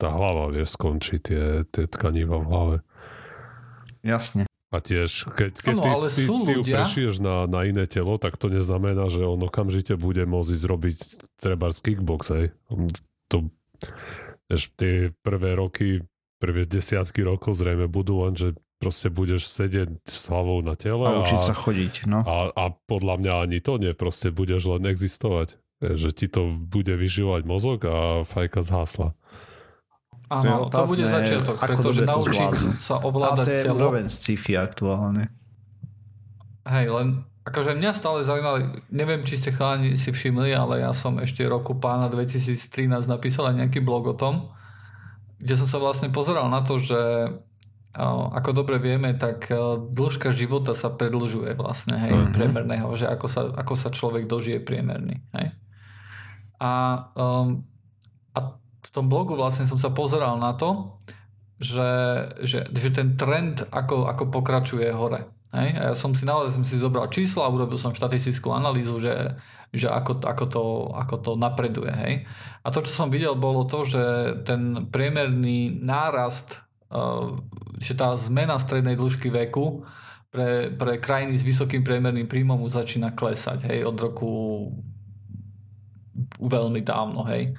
[0.00, 2.76] tá hlava vie skončiť tie, tie tkaniva v hlave.
[4.00, 4.48] Jasne.
[4.74, 8.34] A tiež, keď, keď ano, ty, ty, ty ju prešiješ na, na iné telo, tak
[8.34, 10.98] to neznamená, že on okamžite bude môcť zrobiť
[11.38, 12.46] treba z kickbox, hej.
[13.30, 13.46] To,
[14.50, 16.02] vieš, tie prvé roky
[16.44, 21.08] prvé desiatky rokov zrejme budú len, že proste budeš sedieť s hlavou na tele.
[21.08, 22.20] A učiť a, sa chodiť, no.
[22.20, 25.56] A, a podľa mňa ani to nie, proste budeš len existovať.
[25.80, 29.16] Že ti to bude vyživovať mozog a fajka zhasla.
[30.32, 33.44] Áno, to, to bude začiatok, pretože naučiť sa ovládať telo.
[33.44, 33.76] A to je telo.
[33.76, 35.28] úroveň sci-fi aktuálne.
[36.64, 37.08] Hej, len
[37.44, 41.76] akože mňa stále zaujímalo, neviem, či ste chalani si všimli, ale ja som ešte roku
[41.76, 44.48] pána 2013 napísal aj nejaký blog o tom,
[45.44, 47.28] kde som sa vlastne pozeral na to, že
[47.94, 49.46] ako dobre vieme, tak
[49.94, 52.34] dĺžka života sa predlžuje vlastne, hej, uh-huh.
[52.34, 55.54] priemerného, že ako sa, ako sa človek dožije priemerný, hej.
[56.58, 56.72] A,
[57.14, 57.62] um,
[58.34, 60.98] a v tom blogu vlastne som sa pozeral na to,
[61.62, 61.90] že,
[62.42, 65.22] že, že ten trend ako, ako pokračuje hore.
[65.54, 65.70] Hej?
[65.78, 69.38] A ja som si naozaj som si zobral čísla a urobil som štatistickú analýzu, že,
[69.70, 71.94] že ako, ako, to, ako to napreduje.
[71.94, 72.14] Hej?
[72.66, 74.02] A to, čo som videl, bolo to, že
[74.42, 76.58] ten priemerný nárast,
[76.90, 77.38] uh,
[77.78, 79.86] že tá zmena strednej dĺžky veku
[80.34, 83.86] pre, pre krajiny s vysokým priemerným príjmom už začína klesať hej?
[83.86, 84.30] od roku
[86.42, 87.22] veľmi dávno.
[87.30, 87.54] Hej?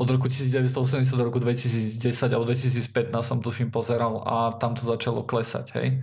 [0.00, 2.00] od roku 1980 do roku 2010
[2.32, 2.88] alebo 2015
[3.20, 5.76] som tuším pozeral a tam to začalo klesať.
[5.76, 6.00] Hej?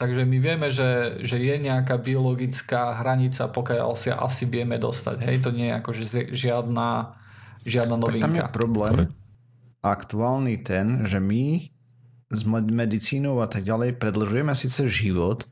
[0.00, 5.16] Takže my vieme, že, že je nejaká biologická hranica, pokiaľ si asi vieme dostať.
[5.28, 7.20] Hej, to nie je akože žiadna,
[7.68, 8.24] žiadna novinka.
[8.24, 8.96] Tak tam je problém
[9.80, 11.72] aktuálny ten, že my
[12.30, 15.48] s medicínou a tak ďalej predlžujeme síce život,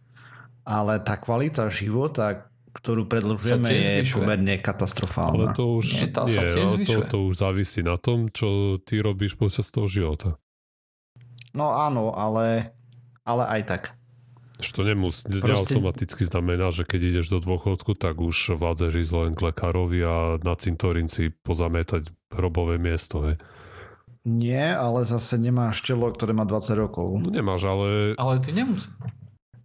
[0.62, 4.14] ale tá kvalita života, ktorú predlžujeme, je zvyšuje.
[4.14, 5.50] pomerne katastrofálna.
[5.50, 9.34] Ale to už, nie, tá nie, to, to už závisí na tom, čo ty robíš
[9.34, 10.38] počas toho života.
[11.56, 12.76] No áno, ale,
[13.26, 13.97] ale aj tak.
[14.58, 15.78] Čo to nemus, Proste...
[15.78, 20.16] neautomaticky znamená, že keď ideš do dôchodku, tak už vládzeš ísť len k lekárovi a
[20.42, 23.22] na cintorín si pozametať hrobové miesto.
[23.22, 23.38] Hej.
[24.26, 27.22] Nie, ale zase nemáš telo, ktoré má 20 rokov.
[27.22, 28.18] No nemáš, ale...
[28.18, 28.90] Ale ty nemusíš.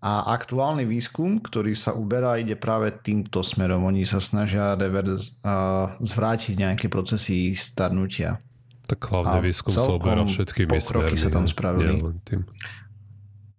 [0.03, 3.87] A aktuálny výskum, ktorý sa uberá, ide práve týmto smerom.
[3.87, 8.35] Oni sa snažia reverz, uh, zvrátiť nejaké procesy starnutia.
[8.83, 11.15] Tak hlavne výskum sa uberá všetkými smermi.
[11.15, 12.03] sa tam spravili.
[12.27, 12.43] tým.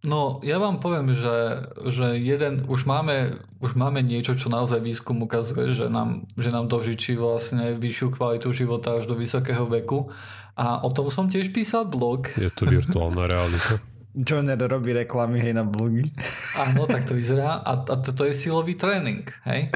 [0.04, 5.24] No, ja vám poviem, že, že jeden, už máme, už máme niečo, čo naozaj výskum
[5.24, 10.12] ukazuje, že nám, že nám dožičí vlastne vyššiu kvalitu života až do vysokého veku.
[10.60, 12.28] A o tom som tiež písal blog.
[12.36, 13.80] Je to virtuálna realita.
[14.14, 16.06] Joiner robí reklamy hej na blogy.
[16.54, 17.64] Áno, tak to vyzerá.
[17.64, 19.74] A, a to, to je silový tréning, hej?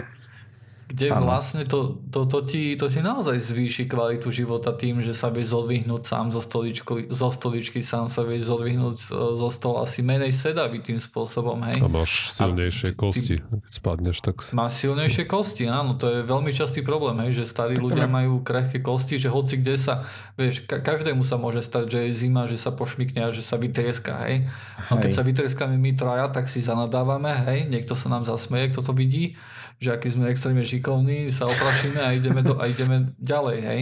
[0.89, 1.28] Kde ano.
[1.28, 5.53] vlastne to, to, to, ti, to ti naozaj zvýši kvalitu života tým, že sa vieš
[5.53, 10.32] zodvihnúť sám zo, stoličky, zo stoličky, sám sa vieš zodvihnúť e, zo stola asi menej
[10.32, 11.61] sedavý tým spôsobom.
[11.68, 11.84] Hej.
[11.84, 14.16] A máš silnejšie a, kosti, keď spadneš.
[14.24, 14.41] Tak...
[14.57, 18.80] Máš silnejšie kosti, áno, to je veľmi častý problém, hej, že starí ľudia majú krehké
[18.80, 20.09] kosti, že hoci kde sa,
[20.41, 23.61] vieš, ka- každému sa môže stať, že je zima, že sa pošmikne a že sa
[23.61, 24.49] vytrieska, hej.
[24.89, 28.89] No keď sa vytrieskame my traja, tak si zanadávame, hej, niekto sa nám zasmeje, kto
[28.89, 29.36] to vidí,
[29.79, 33.81] že aký sme extrémne šikovní, sa oprašíme a ideme, do, a ideme ďalej, hej.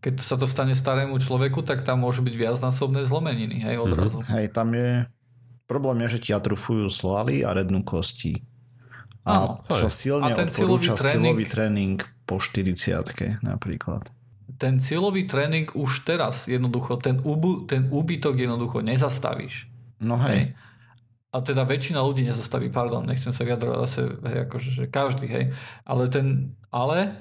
[0.00, 4.24] Keď sa to stane starému človeku, tak tam môžu byť viacnásobné zlomeniny, hej, odrazu.
[4.24, 4.32] Mm-hmm.
[4.32, 5.04] Hej, tam je...
[5.66, 8.38] Problém je, že ti atrufujú svaly a rednú kosti.
[9.26, 14.06] A Áno, sa silne a ten odporúča tréning, silový tréning po 40 napríklad.
[14.62, 19.66] Ten silový tréning už teraz jednoducho, ten, úbu, ten úbytok jednoducho nezastavíš.
[19.98, 20.54] No hej.
[20.54, 20.65] hej
[21.36, 25.44] a teda väčšina ľudí nezastaví, pardon, nechcem sa vyjadrovať zase, hej, akože, že každý, hej,
[25.84, 27.12] ale ten, ale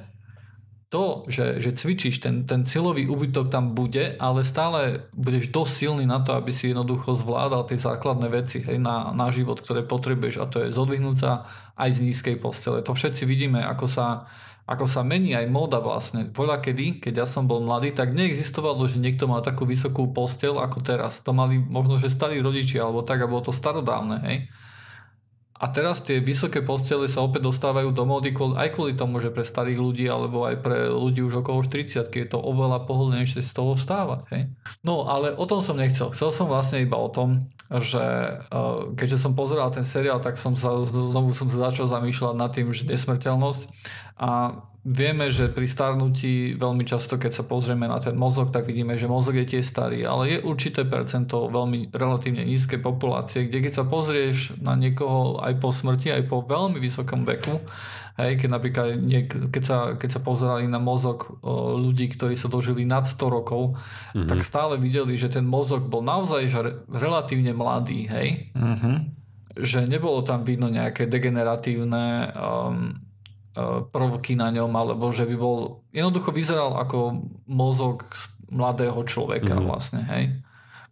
[0.87, 6.05] to, že, že cvičíš, ten, ten silový úbytok tam bude, ale stále budeš dosť silný
[6.07, 10.39] na to, aby si jednoducho zvládal tie základné veci hej, na, na život, ktoré potrebuješ
[10.39, 11.43] a to je zodvihnúť sa
[11.75, 12.79] aj z nízkej postele.
[12.87, 14.31] To všetci vidíme, ako sa,
[14.65, 16.25] ako sa mení aj móda vlastne.
[16.33, 20.57] Voľa kedy, keď ja som bol mladý, tak neexistovalo, že niekto mal takú vysokú postel
[20.57, 21.21] ako teraz.
[21.21, 24.37] To mali možno, že starí rodičia alebo tak, a bolo to starodávne, hej.
[25.55, 29.47] A teraz tie vysoké postele sa opäť dostávajú do módy aj kvôli tomu, že pre
[29.47, 33.79] starých ľudí alebo aj pre ľudí už okolo 40 je to oveľa pohodlnejšie z toho
[33.79, 34.27] vstávať.
[34.35, 34.51] Hej?
[34.83, 36.11] No ale o tom som nechcel.
[36.11, 38.03] Chcel som vlastne iba o tom, že
[38.51, 42.51] uh, keďže som pozeral ten seriál, tak som sa znovu som sa začal zamýšľať nad
[42.51, 43.61] tým, že nesmrteľnosť
[44.19, 48.93] a Vieme, že pri starnutí veľmi často, keď sa pozrieme na ten mozog, tak vidíme,
[49.01, 53.81] že mozog je tiež starý, ale je určité percento veľmi relatívne nízkej populácie, kde keď
[53.81, 57.65] sa pozrieš na niekoho aj po smrti, aj po veľmi vysokom veku,
[58.21, 62.45] hej, keď napríklad niek- keď, sa, keď sa pozerali na mozog o, ľudí, ktorí sa
[62.45, 63.73] dožili nad 100 rokov,
[64.13, 64.29] mm-hmm.
[64.29, 66.61] tak stále videli, že ten mozog bol naozaj že
[66.93, 68.53] relatívne mladý, hej.
[68.53, 68.95] Mm-hmm.
[69.65, 73.04] Že nebolo tam vidno nejaké degeneratívne um,
[73.89, 78.03] prvky na ňom, alebo že by bol, jednoducho vyzeral ako mozog
[78.51, 79.63] mladého človeka mm.
[79.63, 80.43] vlastne, hej.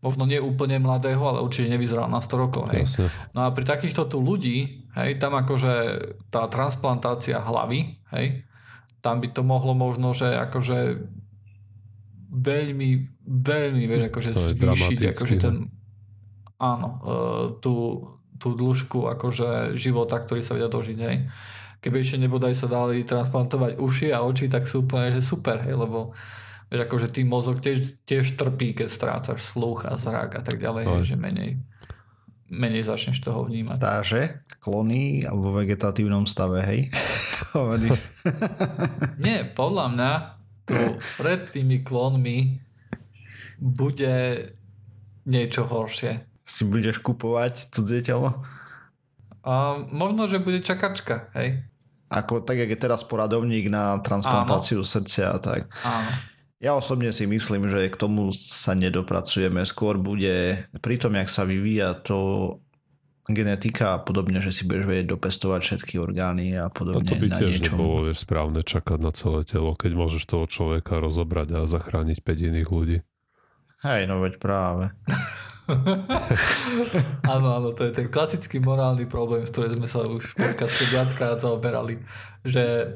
[0.03, 2.88] Možno nie úplne mladého, ale určite nevyzeral na 100 rokov, hej.
[2.88, 3.11] Jasne.
[3.36, 5.76] No a pri takýchto tu ľudí, hej, tam akože
[6.32, 8.47] tá transplantácia hlavy, hej,
[9.03, 11.03] tam by to mohlo možno, že akože
[12.32, 12.89] veľmi,
[13.28, 15.68] veľmi, vieš, akože zvýšiť, akože ten,
[16.64, 18.07] áno, uh, tú,
[18.39, 21.18] tú dĺžku akože života, ktorý sa vedia dožiť, hej
[21.84, 25.75] keby ešte nebodaj sa dali transplantovať uši a oči, tak sú úplne, že super, hej,
[25.75, 26.15] lebo
[26.71, 30.84] vieš, akože tým mozog tiež, tiež trpí, keď strácaš sluch a zrak a tak ďalej,
[30.88, 31.59] hej, že menej
[32.53, 33.81] menej začneš toho vnímať.
[33.81, 34.21] Takže
[34.61, 36.79] klony vo vegetatívnom stave, hej?
[39.25, 40.11] Nie, podľa mňa
[40.69, 40.77] tu
[41.19, 42.61] pred tými klonmi
[43.57, 44.47] bude
[45.25, 46.23] niečo horšie.
[46.45, 48.43] Si budeš kupovať cudzie telo?
[49.43, 51.67] A možno, že bude čakačka, hej?
[52.14, 54.88] Ako tak, jak je teraz poradovník na transplantáciu Áno.
[54.88, 55.66] srdcia, tak.
[55.82, 56.11] Áno.
[56.64, 59.68] Ja osobne si myslím, že k tomu sa nedopracujeme.
[59.68, 62.55] Skôr bude pri tom, jak sa vyvíja to
[63.28, 67.03] genetika a podobne, že si budeš vedieť dopestovať všetky orgány a podobne.
[67.03, 67.76] A to by tiež niečom.
[67.80, 72.47] nebolo vieš, správne čakať na celé telo, keď môžeš toho človeka rozobrať a zachrániť 5
[72.51, 72.97] iných ľudí.
[73.84, 74.95] Hej, no veď práve.
[77.34, 80.84] áno, áno, to je ten klasický morálny problém, s ktorým sme sa už v podcaste
[80.91, 82.03] viackrát zaoberali,
[82.43, 82.95] že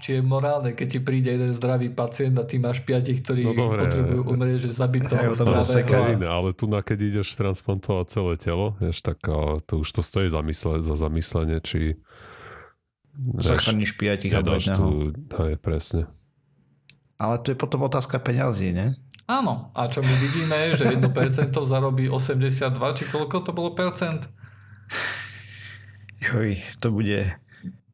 [0.00, 3.52] či je morálne, keď ti príde jeden zdravý pacient a ty máš piatich, ktorí no
[3.52, 6.24] dobre, potrebujú umrieť, že zabiť toho zdravého.
[6.24, 9.20] ale tu na keď ideš transplantovať celé telo, vieš, tak
[9.68, 12.00] to už to stojí zamysle, za zamyslenie, či
[13.20, 16.08] Zachrániš piatich a tu, hej, presne.
[17.20, 18.96] Ale to je potom otázka peňazí, ne?
[19.30, 19.70] Áno.
[19.78, 24.26] A čo my vidíme, že 1% zarobí 82, či koľko to bolo percent?
[26.18, 27.30] Joj, to bude...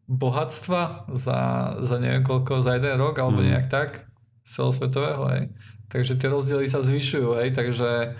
[0.07, 1.39] Bohatstva za,
[1.83, 3.47] za neviem koľko, za jeden rok, alebo mm.
[3.53, 4.09] nejak tak,
[4.47, 5.43] celosvetového, hej.
[5.93, 8.17] Takže tie rozdiely sa zvyšujú, hej, takže...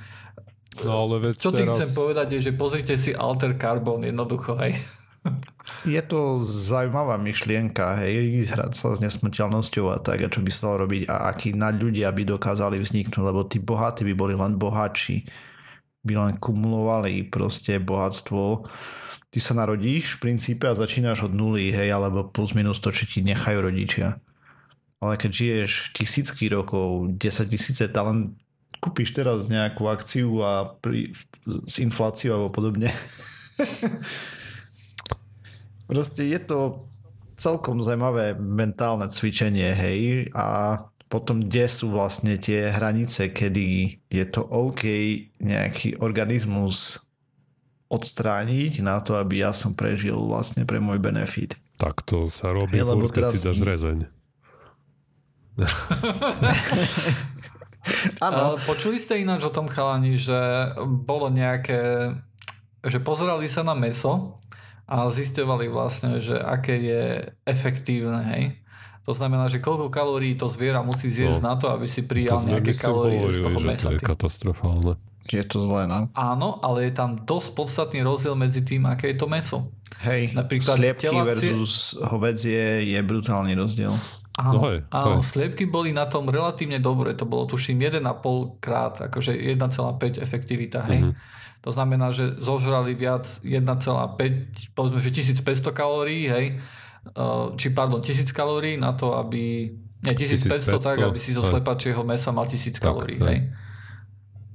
[0.85, 1.81] No, ale čo tým teraz...
[1.81, 4.77] chcem povedať je, že pozrite si Alter Carbon jednoducho, hej.
[5.87, 10.71] Je to zaujímavá myšlienka, hej, hrať sa s nesmrteľnosťou a tak, a čo by sa
[10.71, 14.59] dalo robiť a akí nad ľudia by dokázali vzniknúť, lebo tí bohatí by boli len
[14.59, 15.27] bohatší,
[16.07, 18.67] by len kumulovali proste bohatstvo.
[19.31, 23.07] Ty sa narodíš v princípe a začínaš od nuly, hej, alebo plus minus to, čo
[23.07, 24.23] ti nechajú rodičia.
[25.03, 28.39] Ale keď žiješ tisícky rokov, 10 tisíce talent,
[28.79, 31.11] kúpiš teraz nejakú akciu a pri,
[31.67, 32.95] s infláciou alebo podobne
[35.87, 36.83] Proste je to
[37.39, 44.43] celkom zaujímavé mentálne cvičenie, hej, a potom kde sú vlastne tie hranice, kedy je to
[44.43, 44.83] OK
[45.39, 47.07] nejaký organizmus
[47.87, 51.55] odstrániť na to, aby ja som prežil vlastne pre môj benefit.
[51.79, 53.33] Tak to sa robí, hey, furt, keď teraz...
[53.39, 53.99] si dáš rezeň.
[58.27, 58.59] ano.
[58.67, 60.35] Počuli ste ináč o tom chalani, že
[60.85, 62.11] bolo nejaké,
[62.83, 64.43] že pozerali sa na meso
[64.87, 67.05] a zistovali vlastne, že aké je
[67.43, 68.45] efektívne, hej.
[69.07, 72.43] To znamená, že koľko kalórií to zviera musí zjesť no, na to, aby si prijal
[72.43, 73.87] nejaké kalórie z toho mesa.
[73.91, 74.99] To je katastrofálne.
[75.27, 76.11] Je to zlé, no?
[76.15, 79.71] Áno, ale je tam dosť podstatný rozdiel medzi tým, aké je to meso.
[80.07, 81.51] Hej, Napríklad sliepky telácie...
[81.51, 83.95] versus hovedzie je brutálny rozdiel.
[84.37, 85.25] Áno, no hej, áno hej.
[85.25, 87.17] sliepky boli na tom relatívne dobre.
[87.17, 91.11] To bolo tuším 1,5 krát, akože 1,5 efektivita, hej.
[91.11, 91.36] Mm-hmm.
[91.67, 96.63] To znamená, že zožrali viac 1,5, povedzme, že 1500 kalórií, hej,
[97.59, 99.75] či pardon, 1000 kalórií na to, aby
[100.07, 101.51] Nie, 1500, 1500 tak, aby si zo Aj.
[101.51, 103.51] slepačieho mesa mal 1000 kalórií, hej.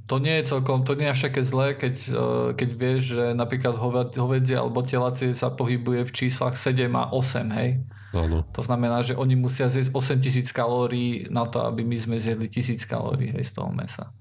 [0.07, 2.16] To nie je celkom, to nie je až také zlé, keď, eh,
[2.55, 7.51] keď vieš, že napríklad hove- hovedzie alebo telacie sa pohybuje v číslach 7 a 8,
[7.51, 7.84] hej.
[8.12, 8.43] Áno.
[8.51, 12.84] To znamená, že oni musia zjesť 8000 kalórií na to, aby my sme zjedli 1000
[12.84, 14.12] kalórií hej, z toho mesa.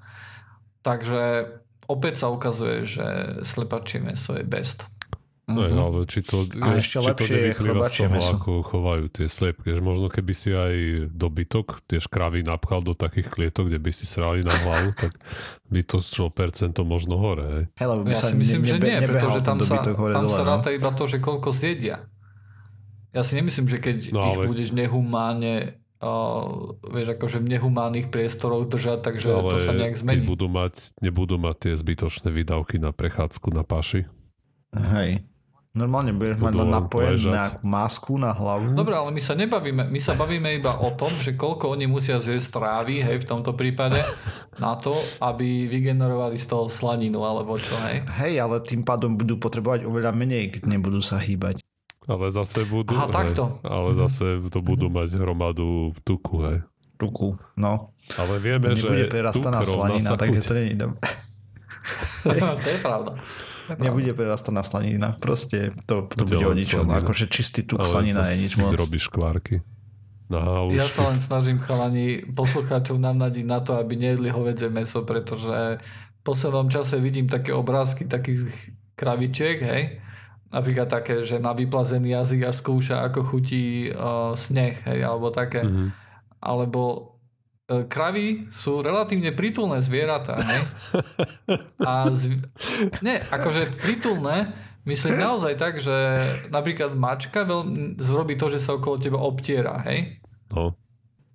[0.86, 1.54] Takže
[1.90, 3.06] opäť sa ukazuje, že
[3.42, 4.86] slepačie meso je best.
[5.44, 5.82] No, mm-hmm.
[5.82, 8.34] ale či to, A ešte či to lepšie je nevyplýva z toho, mäso.
[8.38, 9.68] ako chovajú tie sliepky.
[9.68, 10.74] Že možno keby si aj
[11.10, 15.18] dobytok, tie škravy napchal do takých klietok, kde by si srali na hlavu, tak
[15.66, 17.42] by to šlo percento možno hore.
[17.42, 17.64] Hej.
[17.76, 20.24] Hej, lebo Ja sa si myslím, že nebe- nie, nebehal pretože tam sa, hore tam
[20.24, 20.48] dole, sa no.
[20.48, 22.06] ráta iba to, že koľko zjedia.
[23.10, 28.08] Ja si nemyslím, že keď No, ich ale- budeš nehumánne uh, vieš, akože v nehumánnych
[28.08, 30.24] priestoroch držať, takže ale to sa nejak zmení.
[30.24, 34.08] budú mať, nebudú mať tie zbytočné výdavky na prechádzku na paši.
[34.74, 35.24] Hej.
[35.70, 38.74] Normálne budeš mať napojenú nejakú masku na hlavu.
[38.74, 42.18] Dobre, ale my sa nebavíme, my sa bavíme iba o tom, že koľko oni musia
[42.18, 44.02] zjesť trávy, hej, v tomto prípade,
[44.58, 48.02] na to, aby vygenerovali z toho slaninu, alebo čo, hej.
[48.02, 51.62] Hej, ale tým pádom budú potrebovať oveľa menej, keď nebudú sa hýbať.
[52.10, 52.90] Ale zase budú...
[52.98, 53.62] Aha, hej, takto.
[53.62, 56.58] Ale zase to budú mať hromadu tuku, hej.
[56.98, 57.38] Ruku.
[57.54, 57.94] No.
[58.18, 60.76] Ale vieme, že Nebude tuk prerastaná slanina, takže to nie je
[62.60, 63.16] to je pravda.
[63.70, 63.78] To.
[63.78, 65.14] Nebude prerastaná slanina.
[65.22, 66.90] Proste to, to Bude bude o ničom.
[66.90, 68.74] Akože čistý tuk Ale slanina je nič moc.
[68.74, 69.62] zrobíš kvárky.
[70.26, 70.78] Na halušky.
[70.78, 76.20] Ja sa len snažím chalani poslucháčov navnadiť na to, aby nejedli hovedzie meso, pretože v
[76.22, 79.82] poslednom čase vidím také obrázky takých kravičiek, hej,
[80.50, 85.62] napríklad také, že na vyplazený jazyk až skúša, ako chutí uh, sneh, hej, alebo také.
[85.62, 85.94] Mhm.
[86.40, 87.12] Alebo
[87.68, 90.62] e, kravy sú relatívne prítulné zvieratá, hej?
[91.84, 92.40] A zv...
[93.04, 94.48] Nie, akože prítulné,
[94.88, 95.92] myslím naozaj tak, že
[96.48, 97.92] napríklad mačka veľ...
[98.00, 100.16] zrobí to, že sa okolo teba obtiera, hej?
[100.48, 100.72] No.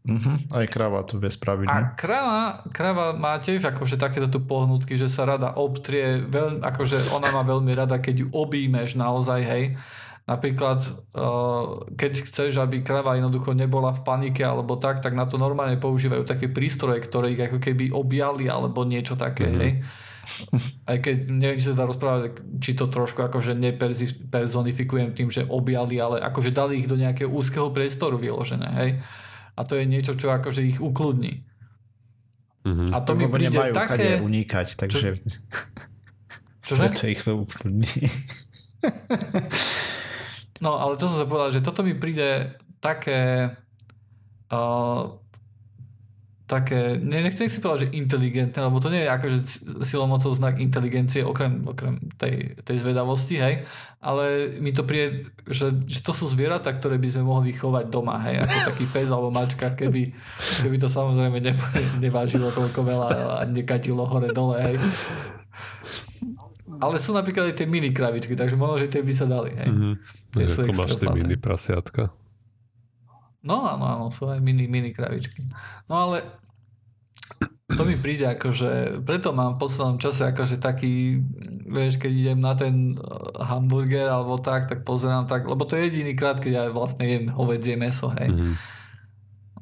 [0.05, 0.53] Mhm.
[0.53, 1.65] Aj kráva to vie spraviť.
[1.65, 7.09] A krava, krava má tiež akože takéto tu pohnutky, že sa rada obtrie, veľ, akože
[7.09, 9.63] ona má veľmi rada, keď ju obímeš naozaj, hej.
[10.25, 10.81] Napríklad,
[11.13, 15.77] uh, keď chceš, aby krava jednoducho nebola v panike alebo tak, tak na to normálne
[15.77, 19.61] používajú také prístroje, ktoré ich ako keby objali alebo niečo také, mm-hmm.
[19.61, 19.73] hej.
[20.89, 26.01] Aj keď neviem, či sa dá rozprávať, či to trošku akože nepersonifikujem tým, že objali,
[26.01, 28.91] ale akože dali ich do nejakého úzkeho priestoru vyložené, hej.
[29.55, 31.43] A to je niečo, čo akože ich ukludní.
[32.65, 32.91] Mhm.
[32.91, 33.93] A to mi Lebo príde nemajú také...
[33.93, 35.07] kade unikať, takže
[36.65, 36.81] Čože?
[36.81, 38.09] preto ich to ukludní.
[40.63, 43.51] No, ale to som sa povedal, že toto mi príde také...
[44.45, 45.19] Uh,
[46.45, 49.37] také, ne, nechcem si povedať, že inteligentné, lebo to nie je akože
[49.81, 53.65] silou mocou znak inteligencie, okrem, okrem tej, tej zvedavosti, hej,
[53.97, 58.21] ale mi to príde, že, že to sú zvieratá, ktoré by sme mohli chovať doma,
[58.29, 60.13] hej, ako taký pes alebo mačka, keby,
[60.61, 61.53] keby to samozrejme ne,
[61.97, 63.09] nevážilo toľko veľa
[63.41, 64.77] a nekatilo hore dole, hej.
[66.77, 69.69] Ale sú napríklad aj tie mini kravičky, takže možno, že tie by sa dali, hej.
[69.73, 69.93] Mhm.
[70.29, 72.13] Tie sú Ako extra máš tie mini prasiatka.
[73.45, 75.45] No áno, áno, sú aj mini, mini kravičky.
[75.85, 76.25] No ale
[77.65, 81.21] to mi príde akože, preto mám v poslednom čase akože taký,
[81.65, 85.89] vieš, keď idem na ten uh, hamburger alebo tak, tak pozerám tak, lebo to je
[85.89, 88.29] jediný krát, keď ja vlastne jem hovedzie meso, hej.
[88.29, 88.53] Mhm.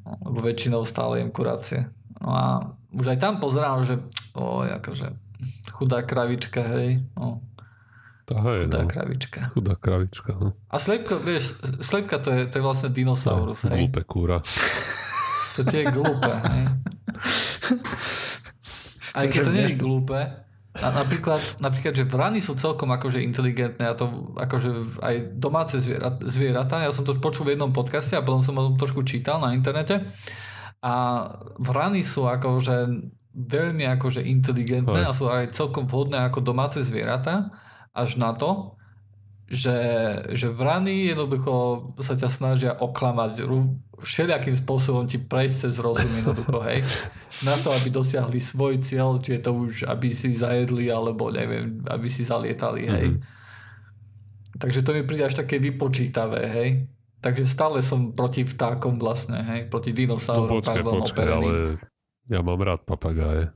[0.04, 1.88] Lebo väčšinou stále jem kuracie.
[2.20, 2.44] No a
[2.92, 4.00] už aj tam pozerám, že
[4.36, 5.16] o, akože
[5.72, 7.00] chudá kravička, hej.
[7.16, 7.40] No,
[8.24, 8.88] Tá je, chudá no.
[8.88, 9.40] kravička.
[9.52, 10.56] Chudá kravička, no.
[10.72, 13.88] A slepka, vieš, slepka to je, to je vlastne dinosaurus, hej.
[13.88, 14.40] Glúpe kúra.
[15.54, 16.64] To tie je glúpe, hej.
[19.14, 20.18] Aj keď to nie je glúpe,
[20.74, 26.18] a napríklad, napríklad, že vrany sú celkom akože inteligentné a to akože aj domáce zviera,
[26.18, 26.82] zvieratá.
[26.82, 29.54] Ja som to počul v jednom podcaste a potom som o tom trošku čítal na
[29.54, 30.02] internete.
[30.82, 31.30] A
[31.62, 32.90] vrany sú akože
[33.38, 35.10] veľmi akože inteligentné Aj.
[35.10, 37.54] a sú aj celkom vhodné ako domáce zvieratá
[37.94, 38.74] až na to,
[39.54, 39.78] že,
[40.34, 43.46] že vrany jednoducho sa ťa snažia oklamať
[44.02, 46.82] všelijakým spôsobom ti prejsť cez rozum jednoducho, hej.
[47.48, 51.86] Na to, aby dosiahli svoj cieľ, či je to už, aby si zajedli, alebo neviem,
[51.86, 53.08] aby si zalietali, hej.
[53.14, 53.20] Mhm.
[54.54, 56.70] Takže to mi príde až také vypočítavé, hej.
[57.24, 61.52] Takže stále som proti vtákom vlastne, hej, proti No dinosaurom, počkaj, pardon, počkaj, ale
[62.28, 63.52] ja mám rád papagáje.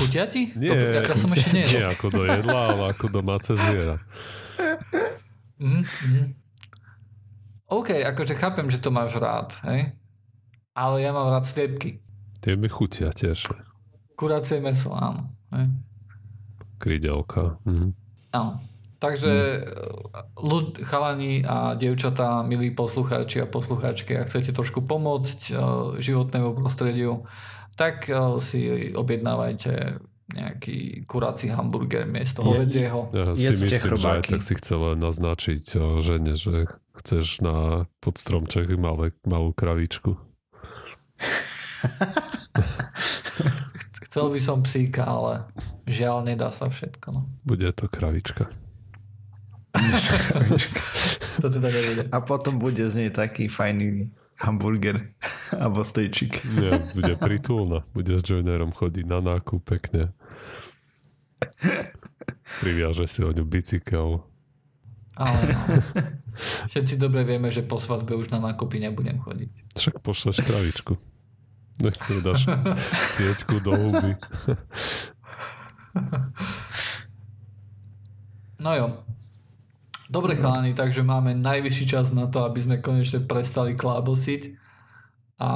[0.00, 0.50] Chutia ti?
[0.56, 1.92] Nie, to, ja, ja som ešte nie nejedol.
[1.92, 3.96] ako do jedla, ale ako domáce zviera.
[5.60, 6.24] Mhm, mhm.
[7.68, 9.92] OK, akože chápem, že to máš rád, hej?
[10.74, 12.02] Ale ja mám rád sliepky.
[12.40, 13.48] Tie mi chutia tiež.
[14.18, 15.32] Kuracie meso, áno.
[15.52, 15.68] Hej?
[16.80, 17.60] Krydelka.
[17.64, 17.92] Mhm.
[18.32, 18.60] áno.
[19.04, 19.60] Takže
[20.40, 25.58] ľud, chalani a dievčatá, milí poslucháči a poslucháčky, ak chcete trošku pomôcť uh,
[26.00, 27.28] životnému prostrediu,
[27.74, 33.12] tak uh, si objednávajte nejaký kurací hamburger miesto hovedzieho.
[33.12, 34.00] Ja si myslím, chrobáky.
[34.00, 35.62] že aj tak si chcel len naznačiť
[36.00, 36.64] žene, že
[36.96, 40.16] chceš na podstromček malé, malú kravičku.
[44.08, 45.42] Chcel by som psíka, ale
[45.90, 47.06] žiaľ nedá sa všetko.
[47.10, 47.26] No.
[47.42, 48.46] Bude to kravička.
[51.42, 52.02] to teda nebude.
[52.14, 55.14] A potom bude z nej taký fajný hamburger
[55.62, 56.42] alebo stejčik.
[56.58, 57.86] Nie, bude pritulná.
[57.94, 60.10] Bude s joinerom chodiť na nákup pekne.
[62.62, 64.24] Priviaže si o ňu bicykel.
[65.14, 65.58] Ale no.
[66.66, 69.78] Všetci dobre vieme, že po svadbe už na nákupy nebudem chodiť.
[69.78, 70.98] Však pošleš kravičku.
[71.82, 72.46] Nech mi dáš
[73.14, 74.14] sieťku do huby.
[78.58, 79.03] No jo.
[80.04, 84.52] Dobre chalani, takže máme najvyšší čas na to, aby sme konečne prestali klábosiť
[85.40, 85.50] a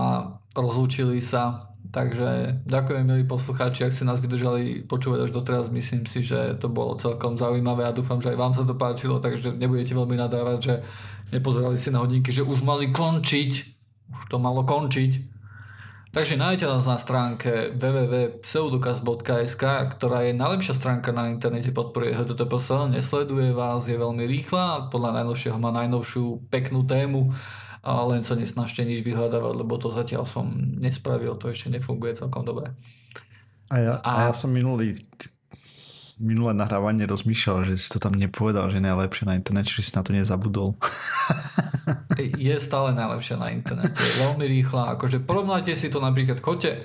[0.57, 1.69] rozlúčili sa.
[1.89, 5.73] Takže ďakujem milí poslucháči, ak ste nás vydržali počúvať až doteraz.
[5.73, 9.21] Myslím si, že to bolo celkom zaujímavé a dúfam, že aj vám sa to páčilo,
[9.21, 10.75] takže nebudete veľmi nadávať, že
[11.33, 13.53] nepozerali si na hodinky, že už mali končiť.
[14.13, 15.38] Už to malo končiť.
[16.09, 23.53] Takže nájdete nás na stránke www.pseudokaz.sk, ktorá je najlepšia stránka na internete, podporuje HTTPS, nesleduje
[23.53, 27.29] vás, je veľmi rýchla, podľa najnovšieho má najnovšiu peknú tému,
[27.85, 30.51] a len sa nesnažte nič vyhľadávať, lebo to zatiaľ som
[30.81, 32.73] nespravil, to ešte nefunguje celkom dobre.
[33.69, 34.11] A ja, a...
[34.25, 34.97] a ja som minulý
[36.19, 40.03] minulé nahrávanie rozmýšľal, že si to tam nepovedal, že najlepšie na internete, že si na
[40.03, 40.75] to nezabudol.
[42.49, 43.97] je stále najlepšia na internete.
[43.97, 44.95] Je veľmi rýchla.
[44.97, 46.85] Akože porovnajte si to napríklad, chodte,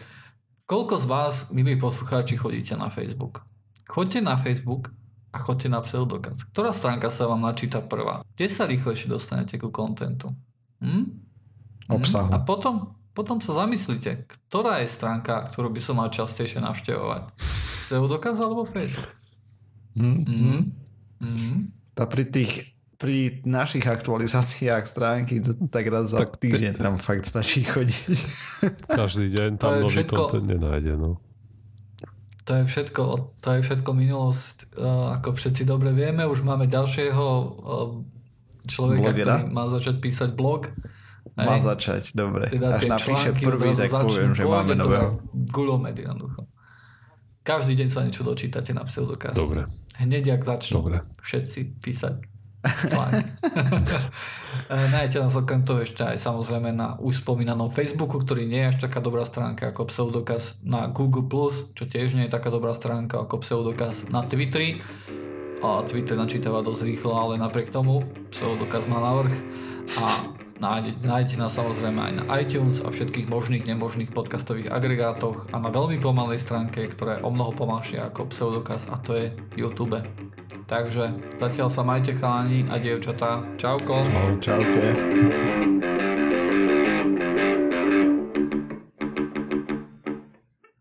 [0.66, 3.44] koľko z vás, milí poslucháči, chodíte na Facebook?
[3.88, 4.92] Chodte na Facebook
[5.34, 6.46] a chodte na pseudokaz.
[6.54, 8.22] Ktorá stránka sa vám načíta prvá?
[8.38, 10.32] Kde sa rýchlejšie dostanete ku kontentu?
[10.80, 11.10] Hm?
[11.92, 12.32] Obsahu.
[12.32, 17.36] A potom, potom sa zamyslite, ktorá je stránka, ktorú by som mal častejšie navštevovať.
[17.84, 19.12] Pseudokaz alebo Facebook?
[19.94, 20.60] Mm-hmm.
[21.22, 21.56] Mm-hmm.
[22.02, 22.73] A pri tých
[23.04, 28.16] pri našich aktualizáciách stránky to tak raz za tak týždeň tam fakt stačí chodiť.
[28.88, 30.96] Každý deň tam nový všetko, content nenájde.
[30.96, 31.20] No.
[32.48, 33.04] To je všetko,
[33.44, 34.80] to je všetko minulosť.
[35.20, 37.28] Ako všetci dobre vieme, už máme ďalšieho
[38.72, 39.36] človeka, Blogera?
[39.36, 40.72] ktorý má začať písať blog.
[41.36, 42.48] Má začať, dobre.
[42.56, 45.20] Teda Až napíše prvý, tak poviem, že máme nového.
[45.52, 46.48] Gulomed jednoducho.
[47.44, 49.36] Každý deň sa niečo dočítate na pseudokaste.
[49.36, 49.68] Dobre.
[50.00, 51.04] Hneď, ak začnú Dobre.
[51.20, 52.33] všetci písať
[54.72, 58.78] Nájdete nás okrem toho ešte aj samozrejme na už spomínanom Facebooku, ktorý nie je až
[58.88, 61.28] taká dobrá stránka ako pseudokaz na Google+,
[61.76, 64.80] čo tiež nie je taká dobrá stránka ako pseudokaz na Twitteri.
[65.64, 69.32] A Twitter načítava dosť rýchlo, ale napriek tomu pseudokaz má navrh.
[70.00, 70.04] A
[70.64, 76.00] nájdete nás samozrejme aj na iTunes a všetkých možných, nemožných podcastových agregátoch a na veľmi
[76.00, 80.00] pomalej stránke, ktorá je o mnoho pomalšia ako pseudokaz a to je YouTube.
[80.64, 81.12] Takže
[81.44, 83.44] zatiaľ sa majte chalani a dievčatá.
[83.60, 84.08] Čauko.
[84.08, 85.73] Čau, čaute.